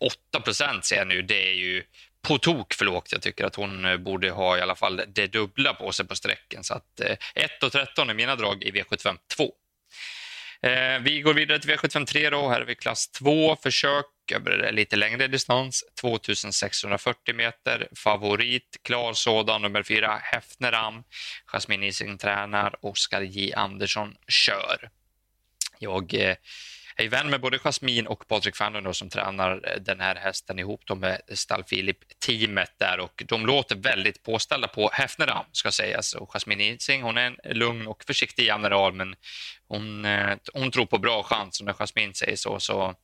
8 0.00 0.16
eh, 0.36 0.42
procent 0.42 0.84
ser 0.84 0.96
jag 0.96 1.06
nu, 1.06 1.22
det 1.22 1.48
är 1.48 1.54
ju 1.54 1.82
på 2.22 2.38
tok 2.38 2.74
för 2.74 2.84
lågt. 2.84 3.12
Jag 3.12 3.22
tycker 3.22 3.44
att 3.44 3.54
hon 3.54 4.04
borde 4.04 4.30
ha 4.30 4.58
i 4.58 4.60
alla 4.60 4.76
fall 4.76 5.02
det 5.08 5.26
dubbla 5.26 5.74
på 5.74 5.92
sig 5.92 6.06
på 6.06 6.16
sträcken. 6.16 6.64
Så 6.64 6.74
att 6.74 7.00
1 7.34 7.62
och 7.62 7.72
13 7.72 8.10
är 8.10 8.14
mina 8.14 8.36
drag 8.36 8.62
i 8.62 8.70
V75 8.70 9.16
2. 9.36 9.52
Eh, 10.62 10.98
vi 11.00 11.20
går 11.20 11.34
vidare 11.34 11.58
till 11.58 11.70
V753 11.70 12.30
då. 12.30 12.48
Här 12.48 12.60
är 12.60 12.64
vi 12.64 12.74
klass 12.74 13.08
2, 13.08 13.56
försök 13.62 14.06
över 14.32 14.72
lite 14.72 14.96
längre 14.96 15.26
distans, 15.26 15.84
2640 16.00 17.34
meter. 17.34 17.88
Favorit, 17.96 18.76
klar 18.82 19.12
sådan, 19.12 19.62
nummer 19.62 19.82
fyra, 19.82 20.20
Hefneram. 20.22 21.02
Jasmin 21.46 21.82
Ising 21.82 22.18
tränar, 22.18 22.74
Oskar 22.80 23.20
J. 23.20 23.52
Andersson 23.54 24.14
kör. 24.28 24.90
Jag 25.78 26.14
eh, 26.14 26.36
är 26.96 27.08
vän 27.08 27.30
med 27.30 27.40
både 27.40 27.58
Jasmin 27.58 28.06
och 28.06 28.28
Patrik 28.28 28.56
Fernlund 28.56 28.96
som 28.96 29.08
tränar 29.08 29.52
eh, 29.64 29.80
den 29.80 30.00
här 30.00 30.14
hästen 30.14 30.58
ihop 30.58 30.80
då 30.84 30.94
med 30.94 31.20
Stall 31.32 31.64
Philip-teamet 31.64 32.72
där. 32.78 33.00
Och 33.00 33.22
de 33.26 33.46
låter 33.46 33.76
väldigt 33.76 34.22
påställda 34.22 34.68
på 34.68 34.90
Hefneram 34.92 35.44
ska 35.52 35.72
sägas. 35.72 36.14
Och 36.14 36.30
Jasmin 36.34 36.60
Ising 36.60 37.02
hon 37.02 37.18
är 37.18 37.36
en 37.42 37.58
lugn 37.58 37.86
och 37.86 38.04
försiktig 38.04 38.44
general 38.44 38.92
men 38.92 39.14
hon, 39.68 40.04
eh, 40.04 40.36
hon 40.52 40.70
tror 40.70 40.86
på 40.86 40.98
bra 40.98 41.22
chans. 41.22 41.60
Och 41.60 41.66
när 41.66 41.72
Jasmin 41.72 42.14
säger 42.14 42.36
så, 42.36 42.60
så 42.60 42.94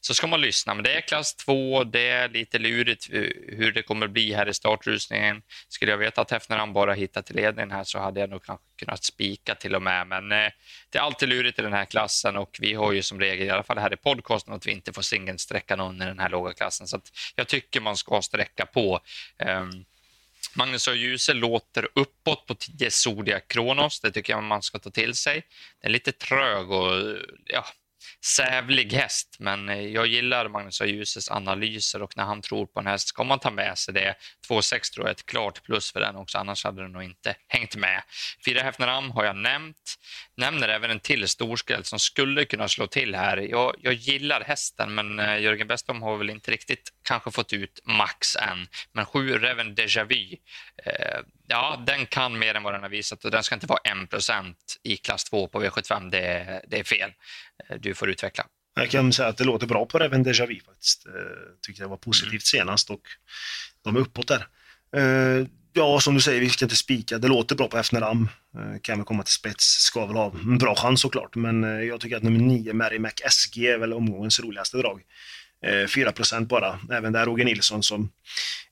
så 0.00 0.14
ska 0.14 0.26
man 0.26 0.40
lyssna. 0.40 0.74
Men 0.74 0.84
det 0.84 0.96
är 0.96 1.00
klass 1.00 1.34
2, 1.34 1.84
det 1.84 2.08
är 2.08 2.28
lite 2.28 2.58
lurigt 2.58 3.08
eh, 3.12 3.20
hur 3.48 3.72
det 3.72 3.82
kommer 3.82 4.06
bli 4.06 4.34
här 4.34 4.48
i 4.48 4.54
startrusningen. 4.54 5.42
Skulle 5.68 5.90
jag 5.90 5.98
veta 5.98 6.20
att 6.20 6.30
Hefneran 6.30 6.72
bara 6.72 6.94
hittat 6.94 7.26
till 7.26 7.36
ledningen 7.36 7.70
här 7.70 7.84
så 7.84 7.98
hade 7.98 8.20
jag 8.20 8.30
nog 8.30 8.44
kanske 8.44 8.64
kunnat 8.78 9.04
spika 9.04 9.54
till 9.54 9.74
och 9.74 9.82
med. 9.82 10.06
Men 10.06 10.32
eh, 10.32 10.50
det 10.90 10.98
är 10.98 11.02
alltid 11.02 11.28
lurigt 11.28 11.58
i 11.58 11.62
den 11.62 11.72
här 11.72 11.84
klassen 11.84 12.36
och 12.36 12.56
vi 12.60 12.74
har 12.74 12.92
ju 12.92 13.02
som 13.02 13.20
regel, 13.20 13.46
i 13.46 13.50
alla 13.50 13.62
fall 13.62 13.78
här 13.78 13.92
i 13.92 13.96
podcasten, 13.96 14.54
att 14.54 14.66
vi 14.66 14.72
inte 14.72 14.92
får 14.92 15.02
singelsträcka 15.02 15.76
någon 15.76 16.02
i 16.02 16.04
den 16.04 16.18
här 16.18 16.28
låga 16.28 16.52
klassen. 16.52 16.86
Så 16.86 17.00
jag 17.34 17.48
tycker 17.48 17.80
man 17.80 17.96
ska 17.96 18.22
sträcka 18.22 18.66
på. 18.66 19.00
Um, 19.38 19.84
Magnus 20.56 20.88
och 20.88 20.96
Ljuse 20.96 21.34
låter 21.34 21.88
uppåt 21.94 22.46
på 22.46 22.54
10 22.54 22.90
Zodiac 22.90 23.42
Kronos. 23.48 24.00
Det 24.00 24.12
tycker 24.12 24.32
jag 24.32 24.42
man 24.42 24.62
ska 24.62 24.78
ta 24.78 24.90
till 24.90 25.14
sig. 25.14 25.34
Den 25.80 25.90
är 25.90 25.92
lite 25.92 26.12
trög 26.12 26.70
och 26.70 27.16
ja, 27.44 27.64
sävlig 28.24 28.92
häst, 28.92 29.36
men 29.38 29.68
eh, 29.68 29.80
jag 29.80 30.06
gillar 30.06 30.48
Magnus 30.48 30.80
A. 30.80 30.86
Ljuses 30.86 31.30
analyser 31.30 32.02
och 32.02 32.16
när 32.16 32.24
han 32.24 32.42
tror 32.42 32.66
på 32.66 32.80
en 32.80 32.86
häst 32.86 33.08
ska 33.08 33.24
man 33.24 33.38
ta 33.38 33.50
med 33.50 33.78
sig 33.78 33.94
det. 33.94 34.14
2,6 34.48 34.94
tror 34.94 35.06
jag 35.06 35.08
är 35.08 35.14
ett 35.14 35.26
klart 35.26 35.62
plus 35.62 35.92
för 35.92 36.00
den 36.00 36.16
också, 36.16 36.38
annars 36.38 36.64
hade 36.64 36.82
den 36.82 36.92
nog 36.92 37.02
inte 37.02 37.34
hängt 37.48 37.76
med. 37.76 38.02
Fyra 38.44 38.62
Hefneram 38.62 39.10
har 39.10 39.24
jag 39.24 39.36
nämnt. 39.36 39.94
Nämner 40.36 40.68
även 40.68 40.90
en 40.90 41.00
till 41.00 41.28
storskräll 41.28 41.84
som 41.84 41.98
skulle 41.98 42.44
kunna 42.44 42.68
slå 42.68 42.86
till 42.86 43.14
här. 43.14 43.36
Jag, 43.36 43.74
jag 43.78 43.94
gillar 43.94 44.40
hästen, 44.40 44.94
men 44.94 45.18
eh, 45.18 45.38
Jörgen 45.38 45.68
Westholm 45.68 46.02
har 46.02 46.16
väl 46.16 46.30
inte 46.30 46.50
riktigt 46.50 46.92
kanske 47.02 47.30
fått 47.30 47.52
ut 47.52 47.80
max 47.84 48.36
än. 48.36 48.68
Men 48.92 49.06
sju 49.06 49.38
Reven 49.38 49.74
Déjà 49.74 50.04
Vu, 50.04 50.36
eh, 50.84 51.20
ja, 51.48 51.82
den 51.86 52.06
kan 52.06 52.38
mer 52.38 52.54
än 52.54 52.62
vad 52.62 52.74
den 52.74 52.82
har 52.82 52.88
visat 52.88 53.24
och 53.24 53.30
den 53.30 53.42
ska 53.42 53.54
inte 53.54 53.66
vara 53.66 53.80
1% 53.84 54.54
i 54.82 54.96
klass 54.96 55.24
2 55.24 55.48
på 55.48 55.62
V75. 55.62 56.10
Det, 56.10 56.62
det 56.68 56.78
är 56.78 56.84
fel. 56.84 57.12
Eh, 57.68 57.76
Eh, 57.86 57.88
du 57.88 57.94
får 57.94 58.10
utveckla. 58.10 58.46
Jag 58.74 58.90
kan 58.90 59.12
säga 59.12 59.28
att 59.28 59.36
det 59.36 59.44
låter 59.44 59.66
bra 59.66 59.86
på 59.86 59.98
Reven 59.98 60.24
Déjà 60.24 60.46
Vu 60.46 60.60
faktiskt. 60.60 61.06
Eh, 61.06 61.12
tyckte 61.66 61.82
det 61.82 61.88
var 61.88 61.96
positivt 61.96 62.30
mm. 62.32 62.40
senast 62.40 62.90
och 62.90 63.00
de 63.84 63.96
är 63.96 64.00
uppåt 64.00 64.28
där. 64.28 64.46
Eh, 64.96 65.46
ja, 65.72 66.00
som 66.00 66.14
du 66.14 66.20
säger, 66.20 66.40
vi 66.40 66.50
ska 66.50 66.64
inte 66.64 66.76
spika. 66.76 67.18
Det 67.18 67.28
låter 67.28 67.56
bra 67.56 67.68
på 67.68 67.78
Efneram. 67.78 68.28
Kan 68.82 68.98
väl 68.98 69.04
komma 69.04 69.22
till 69.22 69.32
spets, 69.32 69.64
ska 69.64 70.06
väl 70.06 70.16
ha 70.16 70.32
en 70.44 70.58
bra 70.58 70.74
chans 70.74 71.00
såklart. 71.00 71.34
Men 71.34 71.62
jag 71.86 72.00
tycker 72.00 72.16
att 72.16 72.22
nummer 72.22 72.38
9, 72.38 72.72
Mary 72.72 72.98
Mac 72.98 73.12
SG, 73.30 73.66
är 73.66 73.78
väl 73.78 73.92
omgångens 73.92 74.40
roligaste 74.40 74.76
drag. 74.76 75.02
4 75.94 76.12
eh, 76.32 76.40
bara. 76.40 76.78
Även 76.90 77.12
där 77.12 77.26
Roger 77.26 77.44
Nilsson 77.44 77.82
som 77.82 78.10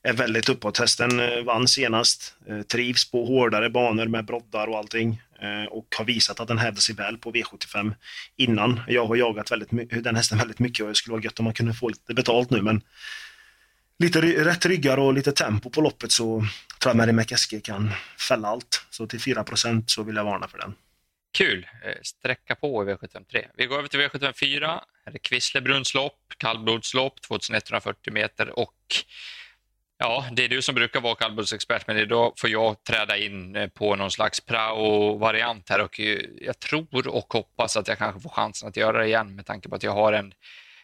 är 0.03 0.13
väldigt 0.13 0.49
uppåt. 0.49 0.77
Hästen 0.77 1.19
eh, 1.19 1.43
vann 1.43 1.67
senast, 1.67 2.35
eh, 2.49 2.61
trivs 2.61 3.11
på 3.11 3.25
hårdare 3.25 3.69
banor 3.69 4.05
med 4.05 4.25
broddar 4.25 4.67
och 4.67 4.77
allting 4.77 5.21
Eh, 5.41 5.65
och 5.65 5.95
har 5.97 6.05
visat 6.05 6.39
att 6.39 6.47
den 6.47 6.57
hävdar 6.57 6.81
sig 6.81 6.95
väl 6.95 7.17
på 7.17 7.31
V75 7.31 7.95
innan. 8.35 8.81
Jag 8.87 9.05
har 9.05 9.15
jagat 9.15 9.51
väldigt 9.51 10.03
den 10.03 10.15
hästen 10.15 10.37
väldigt 10.37 10.59
mycket 10.59 10.83
och 10.83 10.89
det 10.89 10.95
skulle 10.95 11.11
vara 11.11 11.23
gött 11.23 11.39
om 11.39 11.43
man 11.43 11.53
kunde 11.53 11.73
få 11.73 11.89
lite 11.89 12.13
betalt 12.13 12.49
nu 12.49 12.61
men 12.61 12.81
lite 13.99 14.21
rätt 14.21 14.65
ryggar 14.65 14.97
och 14.97 15.13
lite 15.13 15.31
tempo 15.31 15.69
på 15.69 15.81
loppet 15.81 16.11
så 16.11 16.45
tror 16.79 16.89
jag 16.89 16.95
Mary 16.95 17.11
McEskey 17.11 17.61
kan 17.61 17.91
fälla 18.27 18.47
allt. 18.47 18.85
Så 18.89 19.07
till 19.07 19.19
4% 19.19 19.83
så 19.87 20.03
vill 20.03 20.15
jag 20.15 20.23
varna 20.23 20.47
för 20.47 20.57
den. 20.57 20.73
Kul! 21.37 21.67
Eh, 21.83 22.01
sträcka 22.01 22.55
på 22.55 22.83
i 22.83 22.93
V753. 22.93 23.45
Vi 23.57 23.65
går 23.65 23.77
över 23.77 23.87
till 23.87 23.99
V754. 23.99 24.79
Här 25.05 25.13
är 25.13 25.17
Kvisslebrunns 25.17 25.93
lopp, 25.93 26.19
kallblodslopp, 26.37 27.21
2140 27.21 28.13
meter 28.13 28.59
och 28.59 28.73
Ja, 30.07 30.25
det 30.31 30.43
är 30.45 30.49
du 30.49 30.61
som 30.61 30.75
brukar 30.75 31.01
vara 31.01 31.15
kallblodsexpert, 31.15 31.87
men 31.87 31.97
idag 31.97 32.33
får 32.37 32.49
jag 32.49 32.83
träda 32.83 33.17
in 33.17 33.55
eh, 33.55 33.67
på 33.67 33.95
någon 33.95 34.11
slags 34.11 34.45
prao-variant 34.45 35.69
här 35.69 35.81
och 35.81 35.99
eh, 35.99 36.19
jag 36.41 36.59
tror 36.59 37.07
och 37.07 37.33
hoppas 37.33 37.77
att 37.77 37.87
jag 37.87 37.97
kanske 37.97 38.21
får 38.21 38.29
chansen 38.29 38.69
att 38.69 38.77
göra 38.77 38.97
det 38.97 39.05
igen 39.05 39.35
med 39.35 39.45
tanke 39.45 39.69
på 39.69 39.75
att 39.75 39.83
jag 39.83 39.91
har 39.91 40.13
en, 40.13 40.33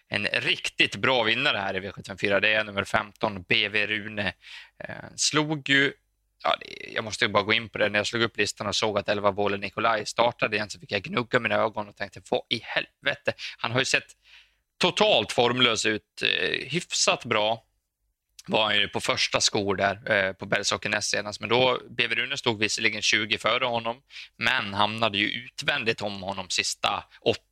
en 0.10 0.26
riktigt 0.26 0.96
bra 0.96 1.24
vinnare 1.24 1.58
här 1.58 1.76
i 1.76 1.80
V754. 1.80 2.40
Det 2.40 2.54
är 2.54 2.64
nummer 2.64 2.84
15, 2.84 3.44
BV 3.44 3.88
Rune. 3.88 4.34
Eh, 4.84 4.96
slog 5.16 5.70
ju 5.70 5.94
Ja, 6.44 6.56
jag 6.94 7.04
måste 7.04 7.28
bara 7.28 7.44
gå 7.44 7.54
in 7.54 7.70
på 7.70 7.78
det. 7.78 7.90
När 7.90 8.00
jag 8.00 8.08
slog 8.08 8.24
upp 8.24 8.38
listan 8.38 8.68
och 8.68 8.76
såg 8.76 8.98
att 8.98 9.10
11 9.10 9.32
Våle 9.32 9.58
Nikolaj 9.58 10.06
startade 10.06 10.56
igen 10.56 10.70
så 10.70 10.80
fick 10.80 10.92
jag 10.92 11.02
gnugga 11.02 11.40
mina 11.40 11.56
ögon 11.56 11.90
och 11.90 11.96
tänkte 11.96 12.22
vad 12.30 12.42
i 12.50 12.62
helvete. 12.64 13.34
Han 13.58 13.72
har 13.72 13.80
ju 13.80 13.86
sett 13.86 14.08
totalt 14.78 15.32
formlös 15.32 15.86
ut, 15.86 16.24
hyfsat 16.68 17.26
bra 17.26 17.64
var 18.48 18.64
han 18.64 18.76
ju 18.76 18.88
på 18.88 19.00
första 19.00 19.42
skor 19.42 19.76
där 19.76 20.12
eh, 20.12 20.34
på 20.34 20.46
Bergsåker 20.46 21.02
senast, 21.02 21.40
men 21.40 21.50
då 21.50 21.80
BV 21.90 22.16
Rune 22.16 22.38
stod 22.38 22.60
visserligen 22.60 23.02
20 23.02 23.38
före 23.38 23.66
honom, 23.66 23.98
men 24.38 24.74
hamnade 24.74 25.18
ju 25.18 25.30
utvändigt 25.30 26.02
om 26.02 26.22
honom 26.24 26.50
sista 26.50 27.04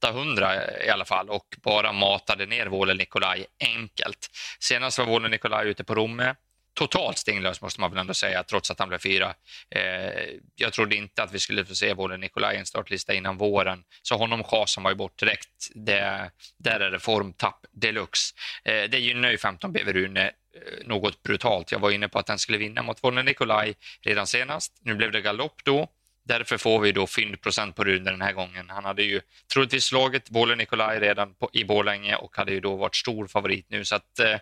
800 0.03 0.55
eh, 0.55 0.87
i 0.87 0.89
alla 0.89 1.05
fall 1.05 1.29
och 1.29 1.45
bara 1.63 1.91
matade 1.91 2.45
ner 2.45 2.67
Våle 2.67 2.93
Nikolaj 2.93 3.45
enkelt. 3.59 4.29
Senast 4.59 4.99
var 4.99 5.05
Våle 5.05 5.29
Nikolaj 5.29 5.67
ute 5.67 5.83
på 5.83 5.95
Romme, 5.95 6.35
totalt 6.73 7.17
stinglös 7.17 7.61
måste 7.61 7.81
man 7.81 7.91
väl 7.91 7.99
ändå 7.99 8.13
säga, 8.13 8.43
trots 8.43 8.71
att 8.71 8.79
han 8.79 8.89
blev 8.89 8.99
fyra. 8.99 9.33
Eh, 9.75 10.23
jag 10.55 10.73
trodde 10.73 10.95
inte 10.95 11.23
att 11.23 11.33
vi 11.33 11.39
skulle 11.39 11.65
få 11.65 11.75
se 11.75 11.93
både 11.93 12.17
Nikolaj 12.17 12.55
i 12.55 12.59
en 12.59 12.65
startlista 12.65 13.13
innan 13.13 13.37
våren, 13.37 13.83
så 14.01 14.15
honom 14.15 14.43
chasar 14.43 14.81
man 14.81 14.91
ju 14.91 14.95
bort 14.95 15.19
direkt. 15.19 15.69
Det, 15.75 16.31
där 16.57 16.79
är 16.79 16.91
det 16.91 16.99
formtapp 16.99 17.65
deluxe. 17.71 18.35
Eh, 18.63 18.89
det 18.89 18.99
gynnar 18.99 19.31
ju 19.31 19.37
15 19.37 19.73
BV 19.73 19.93
Rune 19.93 20.31
Eh, 20.55 20.87
något 20.87 21.23
brutalt. 21.23 21.71
Jag 21.71 21.79
var 21.79 21.91
inne 21.91 22.09
på 22.09 22.19
att 22.19 22.25
den 22.25 22.39
skulle 22.39 22.57
vinna 22.57 22.83
mot 22.83 23.03
Vonne 23.03 23.23
Nikolaj 23.23 23.75
redan 24.01 24.27
senast. 24.27 24.79
Nu 24.81 24.95
blev 24.95 25.11
det 25.11 25.21
galopp 25.21 25.61
då. 25.63 25.87
Därför 26.23 26.57
får 26.57 26.79
vi 26.79 26.91
då 26.91 27.07
fyndprocent 27.07 27.75
på 27.75 27.83
Rune 27.83 28.11
den 28.11 28.21
här 28.21 28.33
gången. 28.33 28.69
Han 28.69 28.85
hade 28.85 29.03
ju 29.03 29.21
troligtvis 29.53 29.83
slagit 29.83 30.29
Båle 30.29 30.55
Nikolaj 30.55 30.99
redan 30.99 31.33
på, 31.33 31.49
i 31.53 31.63
Borlänge 31.63 32.15
och 32.15 32.37
hade 32.37 32.51
ju 32.51 32.59
då 32.59 32.75
varit 32.75 32.95
stor 32.95 33.27
favorit 33.27 33.65
nu. 33.69 33.85
Så 33.85 33.95
att, 33.95 34.19
eh, 34.19 34.39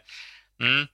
mm, 0.62 0.88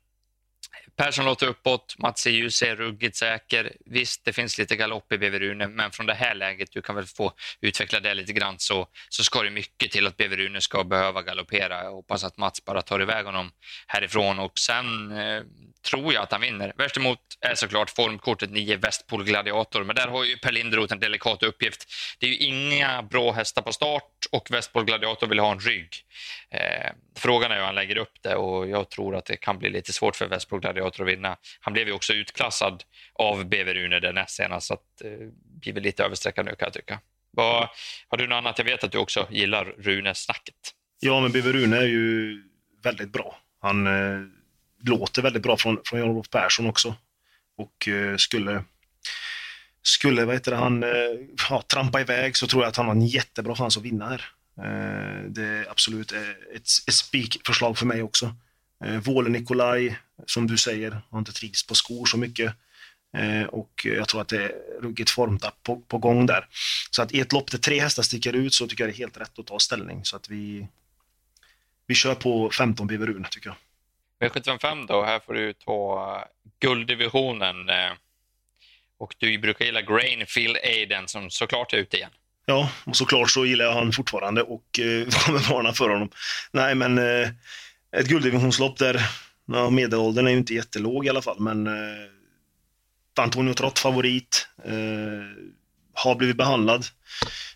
Persson 0.96 1.26
låter 1.26 1.48
uppåt, 1.48 1.96
Mats 1.98 2.28
Ljus 2.28 2.62
är 2.62 2.76
ruggigt 2.76 3.16
säker. 3.16 3.72
Visst, 3.86 4.26
det 4.26 4.34
finns 4.34 4.58
lite 4.58 4.76
galopp 4.76 5.12
i 5.12 5.18
BV 5.18 5.40
Rune, 5.40 5.68
men 5.68 5.92
från 5.92 6.06
det 6.06 6.14
här 6.14 6.36
läget, 6.36 6.72
du 6.72 6.82
kan 6.82 6.96
väl 6.96 7.06
få 7.06 7.34
utveckla 7.62 8.00
det 8.00 8.14
lite 8.14 8.34
grann, 8.34 8.56
så, 8.58 8.88
så 9.10 9.24
ska 9.24 9.44
det 9.44 9.50
mycket 9.50 9.92
till 9.92 10.08
att 10.08 10.18
BV 10.18 10.36
Rune 10.36 10.62
ska 10.62 10.84
behöva 10.84 11.22
galoppera. 11.22 11.84
Jag 11.84 11.92
hoppas 11.92 12.24
att 12.24 12.38
Mats 12.38 12.66
bara 12.66 12.82
tar 12.82 13.02
iväg 13.02 13.26
honom 13.26 13.52
härifrån 13.88 14.40
och 14.40 14.60
sen 14.60 15.12
eh, 15.12 15.44
tror 15.84 16.14
jag 16.14 16.24
att 16.24 16.32
han 16.32 16.42
vinner. 16.42 16.74
Värst 16.78 16.98
emot 16.98 17.20
är 17.42 17.56
såklart 17.56 17.90
formkortet 17.90 18.52
9 18.52 18.78
Västpol 18.78 19.24
Gladiator, 19.24 19.84
men 19.84 19.96
där 19.96 20.08
har 20.08 20.24
ju 20.24 20.38
Per 20.38 20.52
Linderoth 20.52 20.94
en 20.94 21.00
delikat 21.00 21.44
uppgift. 21.44 21.86
Det 22.20 22.26
är 22.26 22.30
ju 22.30 22.38
inga 22.38 23.04
bra 23.04 23.32
hästar 23.32 23.62
på 23.62 23.74
start 23.74 24.26
och 24.32 24.52
Västpol 24.52 24.86
Gladiator 24.86 25.28
vill 25.28 25.40
ha 25.40 25.52
en 25.52 25.60
rygg. 25.60 25.90
Eh, 26.52 26.92
frågan 27.18 27.52
är 27.52 27.56
hur 27.56 27.64
han 27.64 27.76
lägger 27.76 27.98
upp 27.98 28.14
det 28.22 28.36
och 28.36 28.70
jag 28.70 28.90
tror 28.90 29.16
att 29.16 29.26
det 29.26 29.38
kan 29.38 29.58
bli 29.60 29.70
lite 29.70 29.94
svårt 29.94 30.16
för 30.16 30.28
Västpol 30.28 30.60
Gladiator 30.60 30.83
att 30.88 31.00
vinna. 31.00 31.38
Han 31.60 31.74
blev 31.74 31.88
ju 31.88 31.94
också 31.94 32.14
utklassad 32.14 32.84
av 33.14 33.46
BV 33.46 33.74
Rune 33.74 34.00
den 34.00 34.16
näst 34.16 34.36
senast, 34.36 34.68
så 34.68 34.74
att, 34.74 35.02
eh, 35.04 35.12
blir 35.62 35.74
väl 35.74 35.84
lite 35.84 36.04
överstreckad 36.04 36.46
nu 36.46 36.52
kan 36.56 36.66
jag 36.66 36.74
tycka. 36.74 37.00
Vad, 37.32 37.70
har 38.08 38.18
du 38.18 38.28
något 38.28 38.36
annat? 38.36 38.58
Jag 38.58 38.66
vet 38.66 38.84
att 38.84 38.92
du 38.92 38.98
också 38.98 39.28
gillar 39.32 39.66
Rune-snacket. 39.66 40.56
Ja, 41.00 41.22
men 41.22 41.32
BV 41.32 41.52
Rune 41.54 41.78
är 41.78 41.86
ju 41.86 42.38
väldigt 42.84 43.12
bra. 43.12 43.38
Han 43.62 43.88
eh, 43.88 44.22
låter 44.84 45.22
väldigt 45.22 45.44
bra 45.44 45.58
från, 45.58 45.78
från 45.86 46.00
Jan-Olof 46.00 46.30
Persson 46.30 46.68
också. 46.68 46.96
Och 47.58 47.88
eh, 47.88 48.18
skulle, 48.18 48.64
skulle 49.82 50.26
vad 50.26 50.36
heter 50.36 50.52
det, 50.52 50.58
han 50.58 50.84
eh, 50.84 50.90
ja, 51.50 51.62
trampa 51.62 52.02
iväg 52.02 52.38
så 52.38 52.48
tror 52.48 52.64
jag 52.64 52.70
att 52.70 52.78
han 52.78 52.86
har 52.86 52.94
en 52.94 53.08
jättebra 53.08 53.56
chans 53.56 53.78
att 53.78 53.84
vinna 53.84 54.10
här. 54.10 54.26
Eh, 54.58 55.24
det 55.30 55.44
är 55.44 55.72
absolut 55.72 56.12
eh, 56.12 56.30
ett, 56.56 56.68
ett 56.88 56.94
spikförslag 56.94 57.78
för 57.78 57.86
mig 57.86 58.02
också. 58.02 58.36
Eh, 58.86 59.00
Våle 59.00 59.30
Nikolaj, 59.30 60.00
som 60.26 60.48
du 60.48 60.58
säger, 60.58 61.02
har 61.10 61.20
inte 61.20 61.34
trivts 61.34 61.68
på 61.68 61.76
skor 61.76 62.06
så 62.06 62.18
mycket. 62.18 62.56
Eh, 63.18 63.44
och 63.44 63.86
jag 63.86 64.08
tror 64.08 64.22
att 64.22 64.28
det 64.28 64.44
är 64.44 64.52
ruggigt 64.82 65.10
formtapp 65.10 65.64
på, 65.64 65.82
på 65.82 65.98
gång 65.98 66.26
där. 66.26 66.48
Så 66.92 67.02
att 67.02 67.12
i 67.12 67.20
ett 67.20 67.34
lopp 67.34 67.52
där 67.52 67.58
tre 67.58 67.80
hästar 67.80 68.04
sticker 68.04 68.34
ut 68.34 68.54
så 68.54 68.68
tycker 68.68 68.84
jag 68.84 68.94
det 68.94 68.96
är 68.96 68.98
helt 68.98 69.18
rätt 69.18 69.40
att 69.40 69.48
ta 69.48 69.60
ställning. 69.60 70.06
Så 70.06 70.16
att 70.16 70.30
vi, 70.30 70.68
vi 71.88 71.96
kör 71.96 72.16
på 72.16 72.50
15 72.50 72.88
Biberun 72.88 73.26
tycker 73.30 73.50
jag. 73.50 73.58
V75 74.30 74.88
då, 74.88 75.04
här 75.04 75.20
får 75.20 75.34
du 75.34 75.54
ta 75.54 76.26
gulddivisionen. 76.60 77.56
Och 78.98 79.16
du 79.18 79.38
brukar 79.38 79.66
gilla 79.66 79.82
Grainfield 79.82 80.58
Aiden 80.58 81.08
som 81.08 81.30
såklart 81.30 81.74
är 81.74 81.78
ute 81.78 81.98
igen. 81.98 82.12
Ja, 82.46 82.70
och 82.84 82.96
såklart 82.96 83.32
så 83.32 83.46
gillar 83.46 83.66
jag 83.66 83.74
han 83.74 83.92
fortfarande 83.92 84.42
och 84.42 84.80
eh, 84.80 85.08
kommer 85.26 85.50
varna 85.50 85.74
för 85.74 85.90
honom. 85.90 86.10
Nej, 86.52 86.76
men 86.76 86.98
eh, 86.98 87.30
ett 87.98 88.08
gulddivisionslopp 88.08 88.78
där 88.78 89.10
ja, 89.46 89.70
medelåldern 89.70 90.28
är 90.28 90.32
ju 90.32 90.38
inte 90.38 90.54
jättelåg 90.54 91.06
i 91.06 91.10
alla 91.10 91.22
fall, 91.22 91.40
men 91.40 91.68
eh, 91.68 91.74
Antonio 93.20 93.54
Trott 93.54 93.80
favorit, 93.80 94.48
eh, 94.66 95.54
har 95.94 96.16
blivit 96.16 96.38
behandlad. 96.38 96.86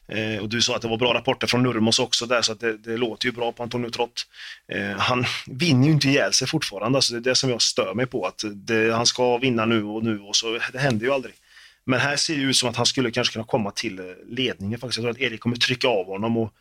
Eh, 0.08 0.42
och 0.42 0.50
du 0.50 0.62
sa 0.62 0.76
att 0.76 0.82
det 0.82 0.88
var 0.88 0.98
bra 0.98 1.14
rapporter 1.14 1.48
från 1.48 1.64
Nurmos 1.64 2.00
också 2.00 2.26
där, 2.26 2.42
så 2.42 2.54
det, 2.54 2.78
det, 2.78 2.98
låter 2.98 3.26
ju 3.26 3.32
bra 3.32 3.52
på 3.52 3.64
Antonio 3.64 3.90
Trott. 3.90 4.28
Eh, 4.72 4.98
han 4.98 5.26
vinner 5.48 5.88
ju 5.88 5.94
inte 5.94 6.08
ihjäl 6.08 6.34
sig 6.34 6.48
fortfarande, 6.48 6.98
alltså 6.98 7.14
det 7.14 7.20
är 7.20 7.32
det 7.32 7.36
som 7.36 7.50
jag 7.50 7.62
stör 7.62 7.94
mig 7.94 8.06
på, 8.06 8.26
att 8.26 8.44
det, 8.54 8.94
han 8.94 9.06
ska 9.06 9.38
vinna 9.38 9.66
nu 9.66 9.84
och 9.84 10.04
nu 10.04 10.20
och 10.20 10.36
så, 10.36 10.60
det 10.74 10.80
händer 10.80 11.06
ju 11.06 11.14
aldrig. 11.14 11.34
Men 11.86 12.00
här 12.00 12.16
ser 12.16 12.36
det 12.36 12.42
ut 12.42 12.56
som 12.56 12.70
att 12.70 12.76
han 12.76 12.86
skulle 12.86 13.12
kanske 13.12 13.34
kunna 13.34 13.46
komma 13.46 13.72
till 13.72 14.00
eh, 14.00 14.06
ledningen 14.30 14.80
faktiskt. 14.80 14.98
Jag 14.98 15.04
tror 15.04 15.12
att 15.12 15.32
Erik 15.32 15.40
kommer 15.40 15.56
trycka 15.56 15.88
av 15.88 16.06
honom 16.06 16.38
och 16.38 16.54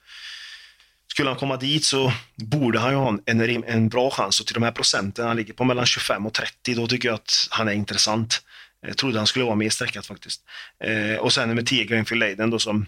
skulle 1.06 1.28
han 1.28 1.38
komma 1.38 1.56
dit 1.56 1.84
så 1.84 2.12
borde 2.36 2.78
han 2.78 2.90
ju 2.90 2.96
ha 2.96 3.18
en, 3.26 3.64
en 3.64 3.88
bra 3.88 4.10
chans 4.10 4.40
och 4.40 4.46
till 4.46 4.54
de 4.54 4.62
här 4.62 4.72
procenten, 4.72 5.26
han 5.26 5.36
ligger 5.36 5.52
på 5.52 5.64
mellan 5.64 5.86
25 5.86 6.26
och 6.26 6.32
30, 6.32 6.75
då 6.75 6.86
tycker 6.86 7.08
jag 7.08 7.14
att 7.14 7.48
han 7.50 7.68
är 7.68 7.72
intressant. 7.72 8.42
Jag 8.86 8.96
trodde 8.96 9.18
han 9.18 9.26
skulle 9.26 9.44
vara 9.44 9.54
mer 9.54 9.70
sträckat 9.70 10.06
faktiskt. 10.06 10.42
Eh, 10.84 11.16
och 11.16 11.32
sen 11.32 11.54
med 11.54 11.66
10 11.66 11.84
Greenfield 11.84 12.20
Leiden 12.20 12.50
då 12.50 12.58
som 12.58 12.86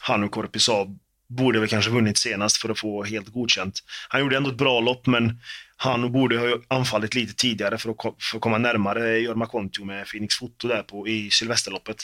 han 0.00 0.24
och 0.24 0.30
Korpi 0.30 0.58
sa 0.58 0.88
borde 1.28 1.60
väl 1.60 1.68
kanske 1.68 1.90
vunnit 1.90 2.18
senast 2.18 2.56
för 2.56 2.68
att 2.68 2.78
få 2.78 3.04
helt 3.04 3.28
godkänt. 3.28 3.78
Han 4.08 4.20
gjorde 4.20 4.36
ändå 4.36 4.50
ett 4.50 4.56
bra 4.56 4.80
lopp, 4.80 5.06
men 5.06 5.40
han 5.76 6.12
borde 6.12 6.38
ha 6.38 6.58
anfallit 6.68 7.14
lite 7.14 7.34
tidigare 7.34 7.78
för 7.78 7.90
att, 7.90 7.96
för 8.22 8.36
att 8.36 8.42
komma 8.42 8.58
närmare 8.58 9.18
Jorma 9.18 9.46
Kontio 9.46 9.84
med 9.84 10.06
Phoenix 10.06 10.34
Foto 10.34 10.68
där 10.68 10.82
på, 10.82 11.08
i 11.08 11.30
Sylvesterloppet. 11.30 11.96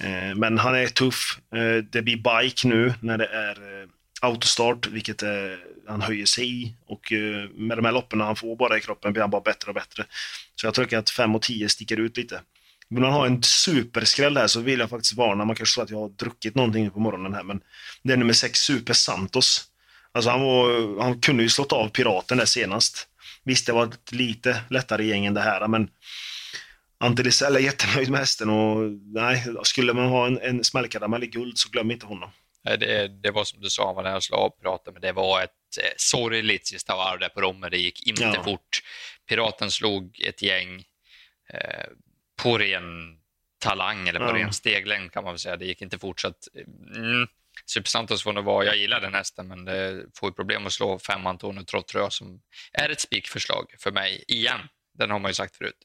Eh, 0.00 0.34
men 0.34 0.58
han 0.58 0.74
är 0.74 0.86
tuff. 0.86 1.38
Eh, 1.54 1.84
det 1.92 2.02
blir 2.02 2.16
bike 2.16 2.68
nu 2.68 2.94
när 3.00 3.18
det 3.18 3.26
är 3.26 3.82
eh, 3.82 3.88
autostart, 4.22 4.86
vilket 4.86 5.22
är, 5.22 5.58
han 5.88 6.02
höjer 6.02 6.26
sig 6.26 6.62
i. 6.62 6.74
Och 6.86 7.12
eh, 7.12 7.48
med 7.50 7.78
de 7.78 7.84
här 7.84 7.92
loppen 7.92 8.20
han 8.20 8.36
får 8.36 8.56
bara 8.56 8.78
i 8.78 8.80
kroppen 8.80 9.12
blir 9.12 9.20
han 9.20 9.30
bara 9.30 9.40
bättre 9.40 9.68
och 9.68 9.74
bättre. 9.74 10.04
Så 10.54 10.66
jag 10.66 10.74
tycker 10.74 10.98
att 10.98 11.10
5 11.10 11.34
och 11.34 11.42
10 11.42 11.68
sticker 11.68 12.00
ut 12.00 12.16
lite. 12.16 12.40
Vill 12.88 13.00
man 13.00 13.12
ha 13.12 13.26
en 13.26 13.42
superskräll 13.42 14.36
här 14.36 14.46
så 14.46 14.60
vill 14.60 14.78
jag 14.78 14.90
faktiskt 14.90 15.14
varna. 15.14 15.44
Man 15.44 15.56
kanske 15.56 15.74
tror 15.74 15.84
att 15.84 15.90
jag 15.90 15.98
har 15.98 16.08
druckit 16.08 16.54
någonting 16.54 16.90
på 16.90 17.00
morgonen 17.00 17.34
här, 17.34 17.42
men 17.42 17.60
det 18.02 18.12
är 18.12 18.16
nummer 18.16 18.32
6, 18.32 18.58
Super 18.58 18.92
Santos. 18.92 19.64
Alltså 20.12 20.30
han, 20.30 20.40
var, 20.40 21.02
han 21.02 21.20
kunde 21.20 21.42
ju 21.42 21.48
slått 21.48 21.72
av 21.72 21.88
Piraten 21.88 22.38
där 22.38 22.44
senast. 22.44 23.08
Visst, 23.44 23.66
det 23.66 23.72
var 23.72 23.84
ett 23.86 24.12
lite 24.12 24.60
lättare 24.70 25.06
gäng 25.06 25.26
än 25.26 25.34
det 25.34 25.40
här, 25.40 25.68
men 25.68 25.88
Ante 26.98 27.22
är 27.22 27.58
jättenöjd 27.58 28.10
med 28.10 28.20
hästen 28.20 28.50
och 28.50 28.90
nej, 29.14 29.46
skulle 29.62 29.92
man 29.92 30.06
ha 30.06 30.26
en, 30.26 30.38
en 30.38 30.64
smällkaramell 30.64 31.24
i 31.24 31.26
guld 31.26 31.58
så 31.58 31.68
glöm 31.68 31.90
inte 31.90 32.06
honom. 32.06 32.30
Det, 32.64 33.08
det 33.08 33.30
var 33.30 33.44
som 33.44 33.60
du 33.60 33.70
sa, 33.70 33.92
var 33.92 34.02
nära 34.02 34.16
att 34.16 34.24
slå 34.24 34.36
av 34.36 34.50
Piraten, 34.50 34.92
men 34.92 35.02
det 35.02 35.12
var 35.12 35.42
ett 35.42 35.50
eh, 35.80 35.90
sorgligt 35.96 36.66
sista 36.66 36.96
varv 36.96 37.18
där 37.18 37.28
på 37.28 37.40
Romme. 37.40 37.68
Det 37.68 37.78
gick 37.78 38.06
inte 38.06 38.22
ja. 38.22 38.44
fort. 38.44 38.80
Piraten 39.28 39.70
slog 39.70 40.20
ett 40.20 40.42
gäng. 40.42 40.84
Eh, 41.52 41.86
på 42.42 42.58
ren 42.58 43.18
talang 43.58 44.08
eller 44.08 44.20
på 44.20 44.26
ja. 44.26 44.34
ren 44.34 44.52
steglängd 44.52 45.12
kan 45.12 45.24
man 45.24 45.32
väl 45.32 45.38
säga. 45.38 45.56
Det 45.56 45.64
gick 45.64 45.82
inte 45.82 45.98
fortsatt. 45.98 46.48
Mm. 46.96 47.26
Supersantos 47.66 48.22
får 48.22 48.32
nog 48.32 48.44
vara, 48.44 48.64
jag 48.64 48.76
gillar 48.76 49.00
den 49.00 49.14
hästen, 49.14 49.48
men 49.48 49.64
det 49.64 50.06
får 50.14 50.28
ju 50.28 50.32
problem 50.32 50.66
att 50.66 50.72
slå 50.72 50.98
fem 50.98 51.26
Antonio 51.26 51.64
Trott 51.64 51.88
tror 51.88 52.02
jag, 52.02 52.12
som 52.12 52.40
är 52.72 52.88
ett 52.88 53.00
spikförslag 53.00 53.74
för 53.78 53.92
mig 53.92 54.24
igen. 54.28 54.60
Den 54.98 55.10
har 55.10 55.18
man 55.18 55.30
ju 55.30 55.34
sagt 55.34 55.56
förut. 55.56 55.78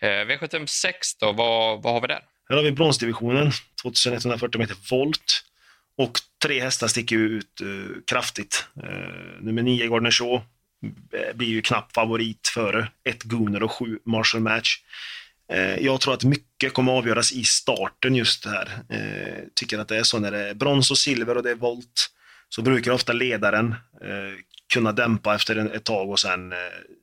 Eh, 0.00 0.06
V76 0.08 0.92
då, 1.20 1.32
vad, 1.32 1.82
vad 1.82 1.92
har 1.92 2.00
vi 2.00 2.06
där? 2.06 2.22
Här 2.48 2.56
har 2.56 2.62
vi 2.62 2.72
bronsdivisionen, 2.72 3.52
2140 3.82 4.60
meter 4.60 4.76
volt. 4.90 5.44
Och 5.98 6.18
tre 6.42 6.60
hästar 6.60 6.88
sticker 6.88 7.16
ut 7.16 7.60
eh, 7.60 8.02
kraftigt. 8.06 8.66
Eh, 8.82 9.40
nummer 9.40 9.62
nio 9.62 9.88
Gardner 9.88 10.10
Shaw 10.10 10.34
eh, 11.12 11.36
blir 11.36 11.48
ju 11.48 11.62
knapp 11.62 11.92
favorit 11.92 12.48
före 12.54 12.88
ett 13.04 13.22
Gunner 13.22 13.62
och 13.62 13.72
sju 13.72 13.98
Marshall 14.04 14.40
Match. 14.40 14.76
Eh, 15.52 15.76
jag 15.78 16.00
tror 16.00 16.14
att 16.14 16.24
mycket 16.24 16.72
kommer 16.72 16.92
avgöras 16.92 17.32
i 17.32 17.44
starten 17.44 18.14
just 18.14 18.44
det 18.44 18.50
här. 18.50 18.68
Eh, 18.88 19.44
tycker 19.54 19.78
att 19.78 19.88
det 19.88 19.96
är 19.96 20.02
så 20.02 20.18
när 20.18 20.30
det 20.30 20.48
är 20.48 20.54
brons 20.54 20.90
och 20.90 20.98
silver 20.98 21.36
och 21.36 21.42
det 21.42 21.50
är 21.50 21.54
volt 21.54 22.10
så 22.48 22.62
brukar 22.62 22.92
ofta 22.92 23.12
ledaren 23.12 23.74
eh, 24.02 24.38
kunna 24.72 24.92
dämpa 24.92 25.34
efter 25.34 25.56
ett 25.56 25.84
tag 25.84 26.10
och 26.10 26.20
sen 26.20 26.52
eh, 26.52 26.58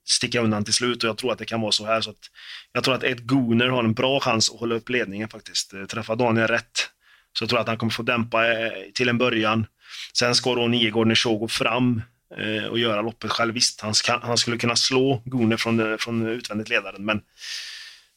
sticka 0.07 0.41
undan 0.41 0.63
till 0.63 0.73
slut. 0.73 1.03
Och 1.03 1.09
jag 1.09 1.17
tror 1.17 1.31
att 1.31 1.39
det 1.39 1.45
kan 1.45 1.61
vara 1.61 1.71
så 1.71 1.85
här. 1.85 2.01
Så 2.01 2.09
att 2.09 2.31
jag 2.71 2.83
tror 2.83 2.95
att 2.95 3.03
Ed 3.03 3.27
Gooner 3.27 3.67
har 3.67 3.83
en 3.83 3.93
bra 3.93 4.19
chans 4.19 4.49
att 4.49 4.59
hålla 4.59 4.75
upp 4.75 4.89
ledningen 4.89 5.29
faktiskt. 5.29 5.73
Eh, 5.73 5.85
Träffa 5.85 6.15
Daniel 6.15 6.47
rätt. 6.47 6.89
Så 7.37 7.43
jag 7.43 7.49
tror 7.49 7.59
att 7.59 7.67
han 7.67 7.77
kommer 7.77 7.91
få 7.91 8.03
dämpa 8.03 8.51
eh, 8.51 8.71
till 8.93 9.09
en 9.09 9.17
början. 9.17 9.67
Sen 10.13 10.35
ska 10.35 10.55
då 10.55 10.67
Niergården 10.67 11.15
Show 11.15 11.39
gå 11.39 11.47
fram 11.47 12.01
eh, 12.37 12.65
och 12.65 12.79
göra 12.79 13.01
loppet 13.01 13.31
själv. 13.31 13.53
Visst, 13.53 13.81
han, 13.81 13.93
ska, 13.93 14.19
han 14.23 14.37
skulle 14.37 14.57
kunna 14.57 14.75
slå 14.75 15.21
Gunnar 15.25 15.57
från, 15.57 15.91
eh, 15.91 15.97
från 15.97 16.27
utvändigt 16.27 16.69
ledaren, 16.69 17.05
men 17.05 17.21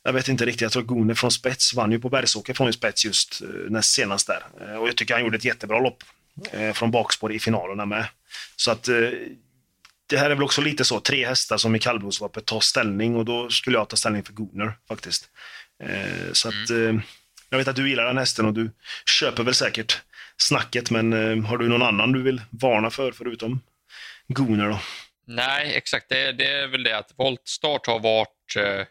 jag 0.04 0.12
vet 0.12 0.28
inte 0.28 0.46
riktigt. 0.46 0.60
Jag 0.60 0.72
tror 0.72 0.82
Gunnar 0.82 1.14
från 1.14 1.30
spets 1.30 1.75
vann 1.75 1.92
ju 1.92 2.00
på 2.00 2.08
Bergsåker 2.08 2.54
från 2.54 2.72
spets 2.72 3.04
just 3.04 3.42
näst 3.68 3.94
senast 3.94 4.26
där. 4.26 4.42
Och 4.78 4.88
jag 4.88 4.96
tycker 4.96 5.14
han 5.14 5.22
gjorde 5.22 5.37
ett 5.37 5.44
jättebra 5.44 5.80
lopp 5.80 6.04
från 6.75 6.90
bakspår 6.90 7.32
i 7.32 7.38
finalerna 7.38 7.87
med. 7.87 8.06
Så 8.56 8.70
att 8.70 8.88
det 10.06 10.16
här 10.16 10.30
är 10.30 10.34
väl 10.34 10.42
också 10.42 10.60
lite 10.60 10.84
så, 10.84 11.00
tre 11.00 11.26
hästar 11.26 11.56
som 11.56 11.76
i 11.76 11.78
kallblodsloppet 11.78 12.46
tar 12.46 12.60
ställning 12.60 13.16
och 13.16 13.25
då 13.25 13.50
skulle 13.50 13.78
jag 13.78 13.88
ta 13.88 13.96
ställning 13.96 14.25
för 14.25 14.32
Gunnar 14.32 14.72
faktiskt. 14.88 15.28
Så 16.32 16.48
att 16.48 16.70
mm 16.70 17.02
jag 17.50 17.59
vet 17.59 17.69
att 17.69 17.76
du 17.76 17.88
gillar 17.88 18.05
den 18.05 18.19
hästen 18.19 18.47
och 18.47 18.55
du 18.55 18.71
köper 19.21 19.43
väl 19.43 19.55
säkert 19.55 20.02
snacket, 20.37 20.90
men 20.90 21.12
eh, 21.12 21.45
har 21.45 21.59
du 21.59 21.69
någon 21.69 21.83
annan 21.83 22.12
du 22.12 22.23
vill 22.23 22.43
varna 22.50 22.90
för 22.90 23.12
förutom 23.12 23.61
Gunnar 24.28 24.69
då? 24.69 24.81
Nej, 25.26 25.76
exakt. 25.76 26.09
Det, 26.09 26.33
det, 26.33 26.47
är 26.47 26.67
väl 26.67 26.83
det 26.83 26.99
att 26.99 27.14
voltstart 27.17 27.87
har 27.87 28.00
varit... 28.00 28.57
Eh, 28.57 28.87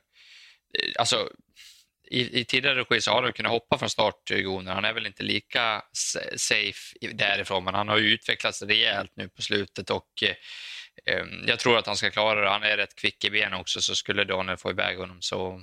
alltså, 1.00 1.30
i, 2.10 2.40
i 2.40 2.46
tidigare 2.46 2.80
regi 2.80 3.02
så 3.02 3.12
har 3.12 3.24
han 3.24 3.34
kunnat 3.34 3.52
hoppa 3.52 3.78
från 3.78 3.90
start, 3.90 4.32
eh, 4.32 4.38
Gunnar. 4.38 4.76
Han 4.76 4.86
är 4.86 4.94
väl 4.94 5.08
inte 5.08 5.24
lika 5.24 5.84
safe 6.36 6.98
därifrån, 7.14 7.64
men 7.64 7.74
han 7.74 7.88
har 7.88 7.98
ju 7.98 8.14
utvecklats 8.14 8.62
rejält 8.62 9.12
nu 9.16 9.30
på 9.30 9.42
slutet 9.42 9.90
och 9.90 10.24
eh, 10.24 11.16
eh 11.16 11.26
jag 11.48 11.60
tror 11.60 11.78
att 11.78 11.88
han 11.88 11.98
ska 11.98 12.12
klara 12.12 12.42
det. 12.42 12.50
Han 12.50 12.64
är 12.64 12.78
rätt 12.78 12.96
kvick 12.96 13.26
i 13.26 13.30
benen 13.30 13.60
också, 13.60 13.82
så 13.82 13.96
skulle 13.96 14.24
Daniel 14.24 14.58
få 14.58 14.72
iväg 14.72 14.98
honom 14.98 15.22
så 15.22 15.62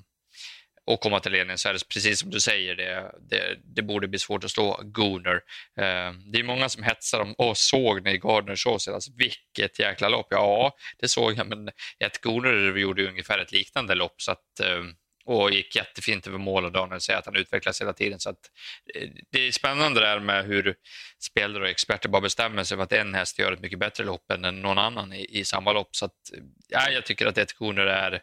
och 0.87 1.00
komma 1.00 1.21
till 1.21 1.33
ledningen 1.33 1.59
så 1.59 1.69
är 1.69 1.73
det 1.73 1.88
precis 1.88 2.21
som 2.21 2.31
du 2.31 2.41
säger, 2.41 2.75
det, 2.75 3.12
det, 3.31 3.59
det 3.75 3.83
borde 3.83 4.09
bli 4.09 4.19
svårt 4.19 4.45
att 4.45 4.50
slå 4.50 4.81
Gunnar. 4.85 5.41
Eh, 5.81 6.12
det 6.33 6.38
är 6.38 6.43
många 6.43 6.69
som 6.69 6.83
hetsar 6.83 7.21
om, 7.21 7.35
åh 7.38 7.55
såg 7.55 8.05
ni 8.05 8.19
Gardner 8.19 8.55
så 8.57 8.73
alltså, 8.73 9.11
vilket 9.17 9.79
jäkla 9.79 10.09
lopp. 10.09 10.26
Ja, 10.31 10.76
det 10.99 11.09
såg 11.09 11.33
jag, 11.33 11.47
men 11.47 11.69
ett 12.05 12.21
Gunnar 12.21 12.79
gjorde 12.79 13.09
ungefär 13.09 13.38
ett 13.38 13.53
liknande 13.53 13.95
lopp 13.95 14.23
så 14.23 14.33
att 14.33 14.61
eh, 14.62 14.85
och 15.26 15.50
gick 15.50 15.76
jättefint 15.76 16.26
över 16.26 16.38
mål 16.38 16.64
och 16.64 16.73
Daniel 16.73 17.00
säger 17.00 17.19
att 17.19 17.26
han 17.26 17.37
utvecklas 17.37 17.81
hela 17.81 17.93
tiden. 17.93 18.21
Så 18.21 18.31
att, 18.31 18.50
eh, 18.95 19.09
det 19.31 19.38
är 19.38 19.53
spännande 19.53 20.00
där 20.00 20.21
med 20.21 20.45
hur 20.45 20.75
spelare 21.23 21.62
och 21.62 21.69
experter 21.69 22.09
bara 22.09 22.23
bestämmer 22.23 22.64
sig 22.64 22.76
för 22.76 22.85
att 22.85 22.93
en 22.93 23.14
häst 23.14 23.38
gör 23.38 23.53
ett 23.53 23.61
mycket 23.61 23.79
bättre 23.79 24.05
lopp 24.05 24.31
än 24.31 24.41
någon 24.41 24.79
annan 24.79 25.12
i, 25.12 25.38
i 25.38 25.45
samma 25.45 25.73
lopp. 25.73 25.97
Så 25.97 26.05
att, 26.05 26.33
eh, 26.37 26.43
ja, 26.69 26.91
jag 26.91 27.05
tycker 27.07 27.26
att 27.26 27.38
ett 27.38 27.53
Gunnar 27.53 27.87
är 27.87 28.23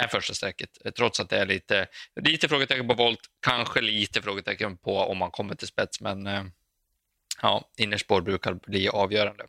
är 0.00 0.08
första 0.08 0.34
strecket. 0.34 0.70
Trots 0.96 1.20
att 1.20 1.30
det 1.30 1.38
är 1.38 1.46
lite, 1.46 1.86
lite 2.20 2.48
frågetecken 2.48 2.88
på 2.88 2.94
volt, 2.94 3.20
kanske 3.46 3.80
lite 3.80 4.22
frågetecken 4.22 4.76
på 4.76 4.98
om 4.98 5.18
man 5.18 5.30
kommer 5.30 5.54
till 5.54 5.68
spets, 5.68 6.00
men 6.00 6.26
eh, 6.26 6.44
ja, 7.42 7.70
innerspår 7.78 8.20
brukar 8.20 8.54
bli 8.54 8.88
avgörande. 8.88 9.44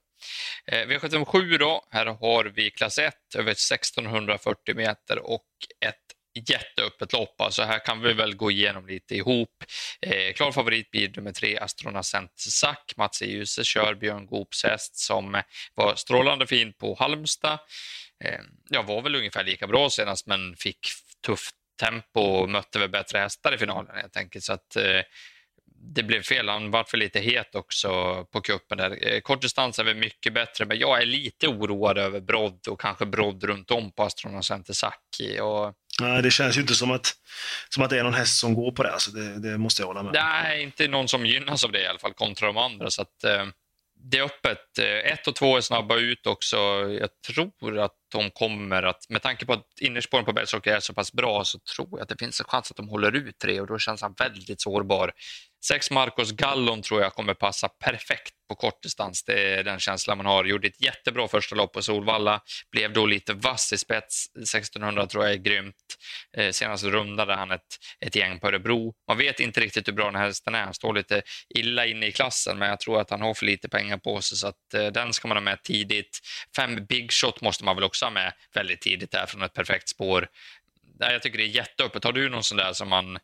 Eh, 0.65 0.88
V75 0.88 1.58
då, 1.58 1.88
här 1.89 2.06
har 2.06 2.45
vi 2.45 2.71
klass 2.71 2.97
1 2.97 3.13
över 3.36 3.51
1640 3.51 4.75
meter 4.75 5.19
och 5.19 5.47
ett 5.86 5.95
jätteöppet 6.49 7.13
lopp. 7.13 7.41
Alltså 7.41 7.63
här 7.63 7.86
kan 7.86 8.01
vi 8.01 8.13
väl 8.13 8.36
gå 8.36 8.51
igenom 8.51 8.88
lite 8.88 9.15
ihop. 9.15 9.63
Eh, 10.01 10.34
klar 10.34 10.51
favorit 10.51 10.91
blir 10.91 11.12
nummer 11.15 11.32
tre, 11.32 11.58
Astronacent 11.58 12.32
Sack. 12.36 12.93
Mats 12.97 13.21
E. 13.21 13.45
Kör 13.45 13.93
Björn 13.93 14.25
Goops 14.25 14.63
häst 14.63 14.95
som 14.95 15.41
var 15.73 15.95
strålande 15.95 16.47
fin 16.47 16.73
på 16.73 16.95
Halmstad. 16.99 17.60
Eh, 18.23 18.39
jag 18.69 18.83
var 18.83 19.01
väl 19.01 19.15
ungefär 19.15 19.43
lika 19.43 19.67
bra 19.67 19.89
senast, 19.89 20.27
men 20.27 20.55
fick 20.55 20.88
tufft 21.25 21.55
tempo 21.79 22.21
och 22.21 22.49
mötte 22.49 22.79
väl 22.79 22.89
bättre 22.89 23.19
hästar 23.19 23.53
i 23.53 23.57
finalen 23.57 23.95
helt 23.95 24.17
enkelt. 24.17 24.45
Så 24.45 24.53
att, 24.53 24.75
eh, 24.75 25.01
det 25.95 26.03
blev 26.03 26.21
fel. 26.21 26.49
Han 26.49 26.71
var 26.71 26.83
för 26.83 26.97
lite 26.97 27.19
het 27.19 27.55
också 27.55 27.89
på 28.31 28.41
kuppen 28.41 28.77
där. 28.77 29.13
Eh, 29.13 29.19
kortdistans 29.19 29.79
är 29.79 29.83
väl 29.83 29.95
mycket 29.95 30.33
bättre, 30.33 30.65
men 30.65 30.79
jag 30.79 31.01
är 31.01 31.05
lite 31.05 31.47
oroad 31.47 31.97
över 31.97 32.19
brodd 32.19 32.67
och 32.67 32.81
kanske 32.81 33.05
brodd 33.05 33.43
runt 33.43 33.71
om 33.71 33.91
på 33.91 34.03
Astronaut 34.03 34.45
Center 34.45 34.73
Saki. 34.73 35.39
Och... 35.39 35.73
Nej, 36.01 36.21
det 36.21 36.31
känns 36.31 36.57
ju 36.57 36.62
inte 36.62 36.75
som 36.75 36.91
att, 36.91 37.13
som 37.69 37.83
att 37.83 37.89
det 37.89 37.99
är 37.99 38.03
någon 38.03 38.13
häst 38.13 38.39
som 38.39 38.53
går 38.53 38.71
på 38.71 38.83
det. 38.83 38.91
Alltså 38.91 39.12
det, 39.12 39.39
det 39.39 39.57
måste 39.57 39.81
jag 39.81 39.88
hålla 39.88 40.03
med 40.03 40.13
Nej, 40.13 40.63
inte 40.63 40.88
någon 40.88 41.07
som 41.07 41.25
gynnas 41.25 41.63
av 41.63 41.71
det 41.71 41.81
i 41.81 41.88
alla 41.88 41.99
fall, 41.99 42.13
kontra 42.13 42.47
de 42.47 42.57
andra. 42.57 42.89
Så 42.89 43.01
att, 43.01 43.25
det 44.03 44.17
är 44.17 44.23
öppet. 44.23 44.79
Ett 45.05 45.27
och 45.27 45.36
två 45.36 45.57
är 45.57 45.62
snabba 45.62 45.97
ut 45.97 46.27
också. 46.27 46.57
Jag 46.99 47.09
tror 47.27 47.79
att 47.79 48.03
de 48.13 48.30
kommer 48.32 48.84
att, 48.84 49.10
med 49.10 49.21
tanke 49.21 49.45
på 49.45 49.54
att 49.54 49.65
innerspåren 49.82 50.26
på 50.26 50.34
Bergsåker 50.34 50.76
är 50.76 50.80
så 50.80 50.93
pass 50.93 51.13
bra, 51.13 51.43
så 51.43 51.60
tror 51.76 51.89
jag 51.91 52.02
att 52.02 52.10
det 52.10 52.19
finns 52.19 52.39
en 52.39 52.45
chans 52.45 52.71
att 52.71 52.78
de 52.78 52.89
håller 52.89 53.15
ut 53.15 53.38
tre 53.38 53.62
och 53.62 53.67
då 53.67 53.78
känns 53.78 54.02
han 54.02 54.13
väldigt 54.17 54.62
sårbar. 54.62 55.12
Sex 55.65 55.91
Marcos 55.91 56.32
Gallon 56.32 56.82
tror 56.82 57.02
jag 57.02 57.13
kommer 57.13 57.34
passa 57.34 57.69
perfekt 57.69 58.34
på 58.49 58.56
kortdistans. 58.56 59.23
Det 59.23 59.54
är 59.54 59.63
den 59.63 59.80
känslan 59.80 60.17
man 60.17 60.26
har. 60.26 60.45
Gjorde 60.45 60.67
ett 60.67 60.82
jättebra 60.82 61.28
första 61.28 61.56
lopp 61.56 61.73
på 61.73 61.82
Solvalla. 61.82 62.41
Blev 62.71 62.93
då 62.93 63.06
lite 63.06 63.34
vass 63.34 63.73
i 63.73 63.78
spets. 63.78 64.26
1600 64.38 65.08
tror 65.08 65.23
jag 65.23 65.34
är 65.34 65.38
grymt. 65.38 65.76
Eh, 66.38 66.52
senast 66.52 66.84
rundade 66.84 67.36
han 67.36 67.52
ett, 67.52 67.62
ett 68.06 68.15
gäng 68.15 68.39
på 68.39 68.47
Örebro. 68.47 68.93
Man 69.08 69.17
vet 69.17 69.39
inte 69.39 69.62
riktigt 69.62 69.88
hur 69.88 69.93
bra 69.93 70.06
den 70.06 70.15
här 70.15 70.26
hästen 70.26 70.56
är. 70.56 70.63
Han 70.63 70.73
står 70.73 70.93
lite 70.93 71.21
illa 71.56 71.86
inne 71.86 72.06
i 72.06 72.12
klassen, 72.12 72.58
men 72.58 72.69
jag 72.69 72.80
tror 72.80 73.02
att 73.02 73.10
han 73.10 73.21
har 73.21 73.34
för 73.34 73.45
lite 73.45 73.69
pengar 73.69 73.97
på 73.97 74.21
sig, 74.21 74.38
så 74.38 74.47
att 74.47 74.73
eh, 74.73 74.88
den 74.88 75.13
ska 75.13 75.28
man 75.28 75.38
ha 75.38 75.41
med 75.41 75.63
tidigt. 75.63 76.19
Fem 76.56 76.86
Big 76.86 77.12
Shot 77.12 77.41
måste 77.41 77.63
man 77.63 77.76
väl 77.76 77.84
också 77.84 78.03
ha 78.06 78.12
med 78.12 78.34
väldigt 78.54 78.82
tidigt 78.82 79.16
här 79.16 79.26
från 79.26 79.42
ett 79.44 79.54
perfekt 79.54 79.89
spår. 79.89 80.28
Jag 81.00 81.22
tycker 81.22 81.38
det 81.38 81.44
är 81.44 81.56
jätteöppet. 81.56 82.04
Har 82.04 82.13
du 82.13 82.30
någon 82.30 82.44
sån 82.44 82.58
där 82.58 82.74
som 82.74 82.89
man 82.89 83.20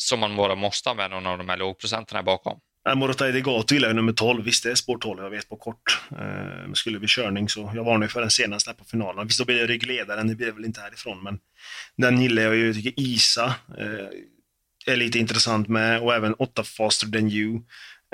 som 0.00 0.20
man 0.20 0.36
bara 0.36 0.54
måste 0.54 0.90
använda, 0.90 1.20
någon 1.20 1.32
av 1.32 1.38
de 1.38 1.48
här 1.48 1.56
lågprocenterna 1.56 2.22
bakom. 2.22 2.60
Morotai 2.94 3.32
Degato 3.32 3.74
gillar 3.74 3.88
jag 3.88 3.96
nummer 3.96 4.12
12. 4.12 4.44
Visst, 4.44 4.64
det 4.64 4.70
är 4.70 4.74
spår 4.74 4.98
12 4.98 5.22
jag 5.22 5.30
vet 5.30 5.48
på 5.48 5.56
kort. 5.56 6.00
Eh, 6.10 6.72
skulle 6.72 6.98
bli 6.98 7.08
körning 7.08 7.48
så 7.48 7.72
jag 7.74 7.84
varnar 7.84 8.06
för 8.06 8.20
den 8.20 8.30
senaste 8.30 8.74
på 8.74 8.84
finalen. 8.84 9.26
Visst, 9.26 9.38
då 9.38 9.44
blir 9.44 9.56
det 9.56 9.66
ryggledaren, 9.66 10.28
det 10.28 10.34
blir 10.34 10.46
det 10.46 10.52
väl 10.52 10.64
inte 10.64 10.80
härifrån, 10.80 11.22
men 11.22 11.38
den 11.96 12.22
gillar 12.22 12.42
jag 12.42 12.56
ju. 12.56 12.66
Jag 12.66 12.74
tycker 12.74 12.92
Isa 12.96 13.54
eh, 13.78 14.92
är 14.92 14.96
lite 14.96 15.18
intressant 15.18 15.68
med 15.68 16.00
och 16.00 16.14
även 16.14 16.34
8 16.34 16.64
Faster 16.64 17.06
than 17.06 17.30
you. 17.30 17.60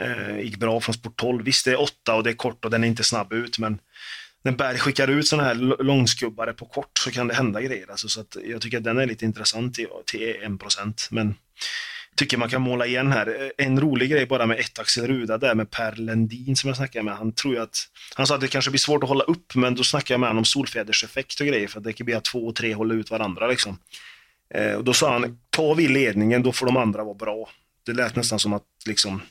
Eh, 0.03 0.41
gick 0.41 0.57
bra 0.57 0.81
från 0.81 0.95
spår 0.95 1.13
12. 1.17 1.45
Visst, 1.45 1.65
det 1.65 1.71
är 1.71 1.81
8 1.81 2.15
och 2.15 2.25
det 2.25 2.31
är 2.31 2.35
kort 2.35 2.65
och 2.65 2.71
den 2.71 2.85
är 2.85 2.89
inte 2.89 3.05
snabb 3.05 3.33
ut, 3.33 3.59
men 3.59 3.79
när 4.45 4.53
Berg 4.53 4.79
skickar 4.79 5.09
ut 5.09 5.27
sådana 5.27 5.49
här 5.49 5.55
långskubbare 5.85 6.53
på 6.53 6.67
kort 6.67 6.99
så 6.99 7.11
kan 7.11 7.29
det 7.29 7.35
hända 7.35 7.63
grejer. 7.63 7.91
Alltså, 7.91 8.09
så 8.09 8.21
att 8.21 8.37
jag 8.45 8.61
tycker 8.61 8.79
att 8.79 8.85
den 8.85 8.99
är 8.99 9.07
lite 9.07 9.25
intressant 9.25 9.75
till, 9.75 9.87
till 10.07 10.21
1%. 10.21 11.09
Men 11.11 11.35
tycker 12.17 12.37
man 12.37 12.49
kan 12.49 12.63
måla 12.63 12.87
igen 12.87 13.13
här. 13.13 13.43
Eh, 13.43 13.67
en 13.67 13.81
rolig 13.81 14.11
grej 14.11 14.27
bara 14.27 14.47
med 14.47 14.61
ett 14.61 14.79
Axel 14.79 15.07
Ruda 15.07 15.39
där 15.39 15.55
med 15.55 15.71
Per 15.71 15.97
Lendin 15.97 16.57
som 16.57 16.69
jag 16.69 16.77
snackade 16.77 17.03
med. 17.03 17.17
Han 17.17 17.33
tror 17.33 17.59
att, 17.59 17.77
han 18.15 18.27
sa 18.27 18.35
att 18.35 18.41
det 18.41 18.49
kanske 18.49 18.71
blir 18.71 18.79
svårt 18.79 19.03
att 19.03 19.09
hålla 19.09 19.25
upp, 19.25 19.55
men 19.55 19.75
då 19.75 19.85
snackade 19.85 20.15
jag 20.15 20.21
med 20.21 20.29
honom 20.29 20.41
om 20.41 20.45
solfjäderseffekt 20.45 21.41
och 21.41 21.47
grejer 21.47 21.69
för 21.69 21.79
att 21.79 21.85
det 21.85 21.93
kan 21.93 22.05
bli 22.05 22.15
att 22.15 22.25
två 22.25 22.47
och 22.47 22.55
tre 22.55 22.75
håller 22.75 22.95
ut 22.95 23.11
varandra 23.11 23.47
liksom. 23.47 23.79
Eh, 24.55 24.73
och 24.73 24.85
då 24.85 24.93
sa 24.93 25.13
han, 25.13 25.39
tar 25.51 25.75
vi 25.75 25.89
ledningen 25.89 26.43
då 26.43 26.53
får 26.53 26.67
de 26.67 26.77
andra 26.77 27.05
vara 27.05 27.15
bra. 27.15 27.51
Det 27.87 27.93
lät 27.93 28.17
nästan 28.17 28.39
som 28.39 28.53
att 28.53 28.65
liksom, 28.87 29.23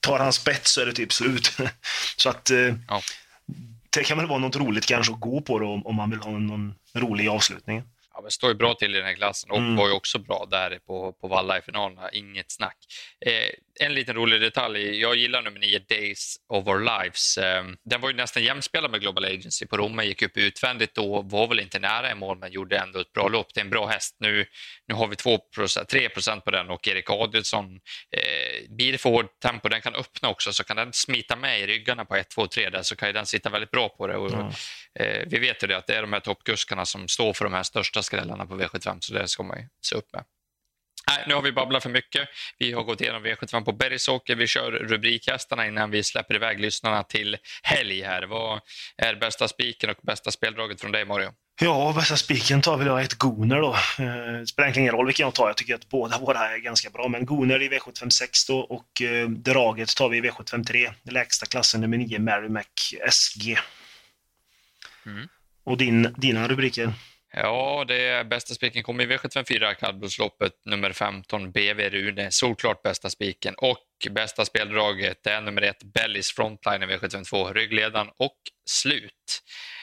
tar 0.00 0.18
han 0.18 0.32
spets 0.32 0.72
så 0.72 0.80
är 0.80 0.86
det 0.86 0.92
typ 0.92 1.12
slut. 1.12 1.52
så 2.16 2.28
att 2.28 2.50
eh, 2.50 2.74
ja 2.88 3.02
det 3.90 4.04
kan 4.04 4.18
väl 4.18 4.26
vara 4.26 4.38
något 4.38 4.56
roligt 4.56 4.86
kanske 4.86 5.12
att 5.12 5.20
gå 5.20 5.40
på 5.40 5.58
då, 5.58 5.82
om 5.84 5.96
man 5.96 6.10
vill 6.10 6.18
ha 6.20 6.30
någon 6.30 6.74
rolig 6.94 7.28
avslutning. 7.28 7.82
Ja, 8.14 8.20
men 8.22 8.30
står 8.30 8.50
ju 8.50 8.54
bra 8.54 8.74
till 8.74 8.94
i 8.94 8.98
den 8.98 9.06
här 9.06 9.14
klassen 9.14 9.50
och 9.50 9.58
mm. 9.58 9.76
var 9.76 9.86
ju 9.88 9.92
också 9.92 10.18
bra 10.18 10.46
där 10.50 10.78
på, 10.86 11.12
på 11.12 11.28
Valla 11.28 11.58
i 11.58 11.62
finalerna, 11.62 12.10
inget 12.10 12.52
snack. 12.52 12.76
Eh, 13.26 13.86
en 13.86 13.94
liten 13.94 14.16
rolig 14.16 14.40
detalj, 14.40 15.00
jag 15.00 15.16
gillar 15.16 15.42
nummer 15.42 15.60
9, 15.60 15.78
Days 15.78 16.36
of 16.48 16.66
Our 16.66 16.80
Lives. 16.80 17.38
Eh, 17.38 17.64
den 17.84 18.00
var 18.00 18.10
ju 18.10 18.16
nästan 18.16 18.42
jämspelad 18.42 18.90
med 18.90 19.00
Global 19.00 19.24
Agency 19.24 19.66
på 19.66 19.76
Romme, 19.76 20.04
gick 20.04 20.22
upp 20.22 20.36
utvändigt 20.36 20.94
då, 20.94 21.22
var 21.22 21.48
väl 21.48 21.60
inte 21.60 21.78
nära 21.78 22.10
i 22.10 22.14
mål 22.14 22.38
men 22.38 22.52
gjorde 22.52 22.78
ändå 22.78 23.00
ett 23.00 23.12
bra 23.12 23.28
lopp. 23.28 23.46
Det 23.54 23.60
är 23.60 23.64
en 23.64 23.70
bra 23.70 23.86
häst. 23.86 24.16
Nu, 24.18 24.46
nu 24.86 24.94
har 24.94 25.06
vi 25.06 25.16
2 25.16 25.38
3% 25.56 26.40
på 26.40 26.50
den 26.50 26.70
och 26.70 26.88
Erik 26.88 27.10
Adielsson, 27.10 27.74
eh, 28.16 28.70
blir 28.70 28.92
det 28.92 28.98
för 28.98 29.10
hårt 29.10 29.40
tempo, 29.40 29.68
den 29.68 29.80
kan 29.80 29.94
öppna 29.94 30.28
också 30.28 30.52
så 30.52 30.64
kan 30.64 30.76
den 30.76 30.92
smita 30.92 31.36
med 31.36 31.60
i 31.60 31.66
ryggarna 31.66 32.04
på 32.04 32.16
1, 32.16 32.30
2, 32.30 32.46
3 32.46 32.70
där 32.70 32.82
så 32.82 32.96
kan 32.96 33.08
ju 33.08 33.12
den 33.12 33.26
sitta 33.26 33.50
väldigt 33.50 33.70
bra 33.70 33.88
på 33.88 34.06
det. 34.06 34.16
Och, 34.16 34.32
mm. 34.32 34.46
eh, 35.00 35.26
vi 35.26 35.38
vet 35.38 35.62
ju 35.62 35.66
det 35.66 35.76
att 35.76 35.86
det 35.86 35.94
är 35.94 36.02
de 36.02 36.12
här 36.12 36.20
toppkuskarna 36.20 36.84
som 36.84 37.08
står 37.08 37.32
för 37.32 37.44
de 37.44 37.54
här 37.54 37.62
största 37.62 38.02
skrällarna 38.10 38.46
på 38.46 38.60
V75, 38.60 38.96
så 39.00 39.14
det 39.14 39.28
ska 39.28 39.42
man 39.42 39.58
ju 39.58 39.68
se 39.82 39.96
upp 39.96 40.12
med. 40.12 40.24
Nej, 41.08 41.24
nu 41.26 41.34
har 41.34 41.42
vi 41.42 41.52
babblat 41.52 41.82
för 41.82 41.90
mycket. 41.90 42.28
Vi 42.58 42.72
har 42.72 42.82
gått 42.82 43.00
igenom 43.00 43.26
V75 43.26 43.64
på 43.64 43.72
Bergsåker. 43.72 44.34
Vi 44.34 44.46
kör 44.46 44.70
rubrikhästarna 44.70 45.66
innan 45.66 45.90
vi 45.90 46.02
släpper 46.02 46.34
iväg 46.34 46.60
lyssnarna 46.60 47.02
till 47.02 47.36
helg 47.62 48.02
här. 48.02 48.22
Vad 48.22 48.60
är 48.96 49.14
bästa 49.14 49.48
spiken 49.48 49.90
och 49.90 49.96
bästa 50.02 50.30
speldraget 50.30 50.80
från 50.80 50.92
dig, 50.92 51.04
Mario? 51.04 51.30
Ja, 51.60 51.92
bästa 51.96 52.16
spiken 52.16 52.62
tar 52.62 52.76
väl 52.76 52.86
jag 52.86 53.02
ett 53.02 53.14
Goner 53.14 53.60
då. 53.60 53.74
Eh, 53.74 54.38
det 54.38 54.46
spelar 54.46 54.66
egentligen 54.66 54.84
ingen 54.84 54.94
roll 54.94 55.06
vilken 55.06 55.24
jag 55.24 55.34
tar. 55.34 55.46
Jag 55.46 55.56
tycker 55.56 55.74
att 55.74 55.88
båda 55.88 56.18
våra 56.18 56.54
är 56.54 56.58
ganska 56.58 56.90
bra. 56.90 57.08
Men 57.08 57.26
Goner 57.26 57.62
i 57.62 57.68
V756 57.68 58.48
då 58.48 58.58
och 58.58 59.02
eh, 59.02 59.28
draget 59.28 59.96
tar 59.96 60.08
vi 60.08 60.18
i 60.18 60.20
V753. 60.20 60.92
Lägsta 61.02 61.46
klassen 61.46 61.80
nummer 61.80 61.98
9, 61.98 62.18
Mary 62.18 62.48
Mac 62.48 62.64
SG. 63.10 63.58
Mm. 65.06 65.28
Och 65.64 65.76
din, 65.76 66.14
dina 66.18 66.48
rubriker? 66.48 66.92
Ja, 67.32 67.84
det 67.88 68.02
är 68.06 68.24
bästa 68.24 68.54
spiken 68.54 68.82
kommer 68.82 69.04
i 69.04 69.06
V754, 69.06 69.74
kallblodsloppet 69.74 70.52
nummer 70.64 70.92
15, 70.92 71.52
BV 71.52 71.90
Rune, 71.90 72.30
solklart 72.30 72.82
bästa 72.82 73.10
spiken. 73.10 73.54
Och 73.58 73.86
bästa 74.10 74.44
speldraget 74.44 75.26
är 75.26 75.40
nummer 75.40 75.62
ett, 75.62 75.82
Bellis 75.82 76.32
Frontline 76.32 76.82
i 76.82 76.86
V752, 76.86 77.52
ryggledaren 77.52 78.08
och 78.16 78.36
slut. 78.66 79.42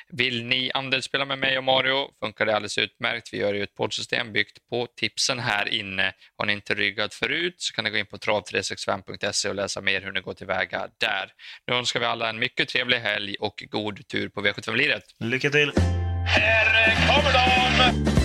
Vill 0.10 0.46
ni 0.46 0.72
andelsspela 0.74 1.26
med 1.26 1.40
mig 1.40 1.58
och 1.58 1.64
Mario 1.64 2.10
funkar 2.20 2.46
det 2.46 2.56
alldeles 2.56 2.78
utmärkt. 2.78 3.34
Vi 3.34 3.38
gör 3.38 3.54
ju 3.54 3.64
ett 3.64 3.76
poddsystem 3.76 4.34
byggt 4.34 4.58
på 4.70 4.88
tipsen 4.96 5.40
här 5.40 5.68
inne. 5.74 6.14
Har 6.38 6.46
ni 6.46 6.54
inte 6.54 6.74
ryggat 6.76 7.14
förut 7.14 7.56
så 7.58 7.74
kan 7.74 7.84
ni 7.84 7.90
gå 7.90 7.98
in 7.98 8.06
på 8.06 8.18
trav365.se 8.18 9.50
och 9.50 9.56
läsa 9.56 9.82
mer 9.82 10.02
hur 10.02 10.12
ni 10.12 10.22
går 10.22 10.34
tillväga 10.34 10.88
där. 10.98 11.32
Nu 11.68 11.74
önskar 11.74 12.00
vi 12.00 12.06
alla 12.06 12.30
en 12.30 12.40
mycket 12.40 12.70
trevlig 12.70 12.98
helg 12.98 13.36
och 13.40 13.64
god 13.70 14.08
tur 14.08 14.30
på 14.30 14.42
V75-liret. 14.42 15.04
Lycka 15.20 15.50
till! 15.50 15.72
Här 16.28 16.96
kommer 17.08 17.34
de! 17.34 18.17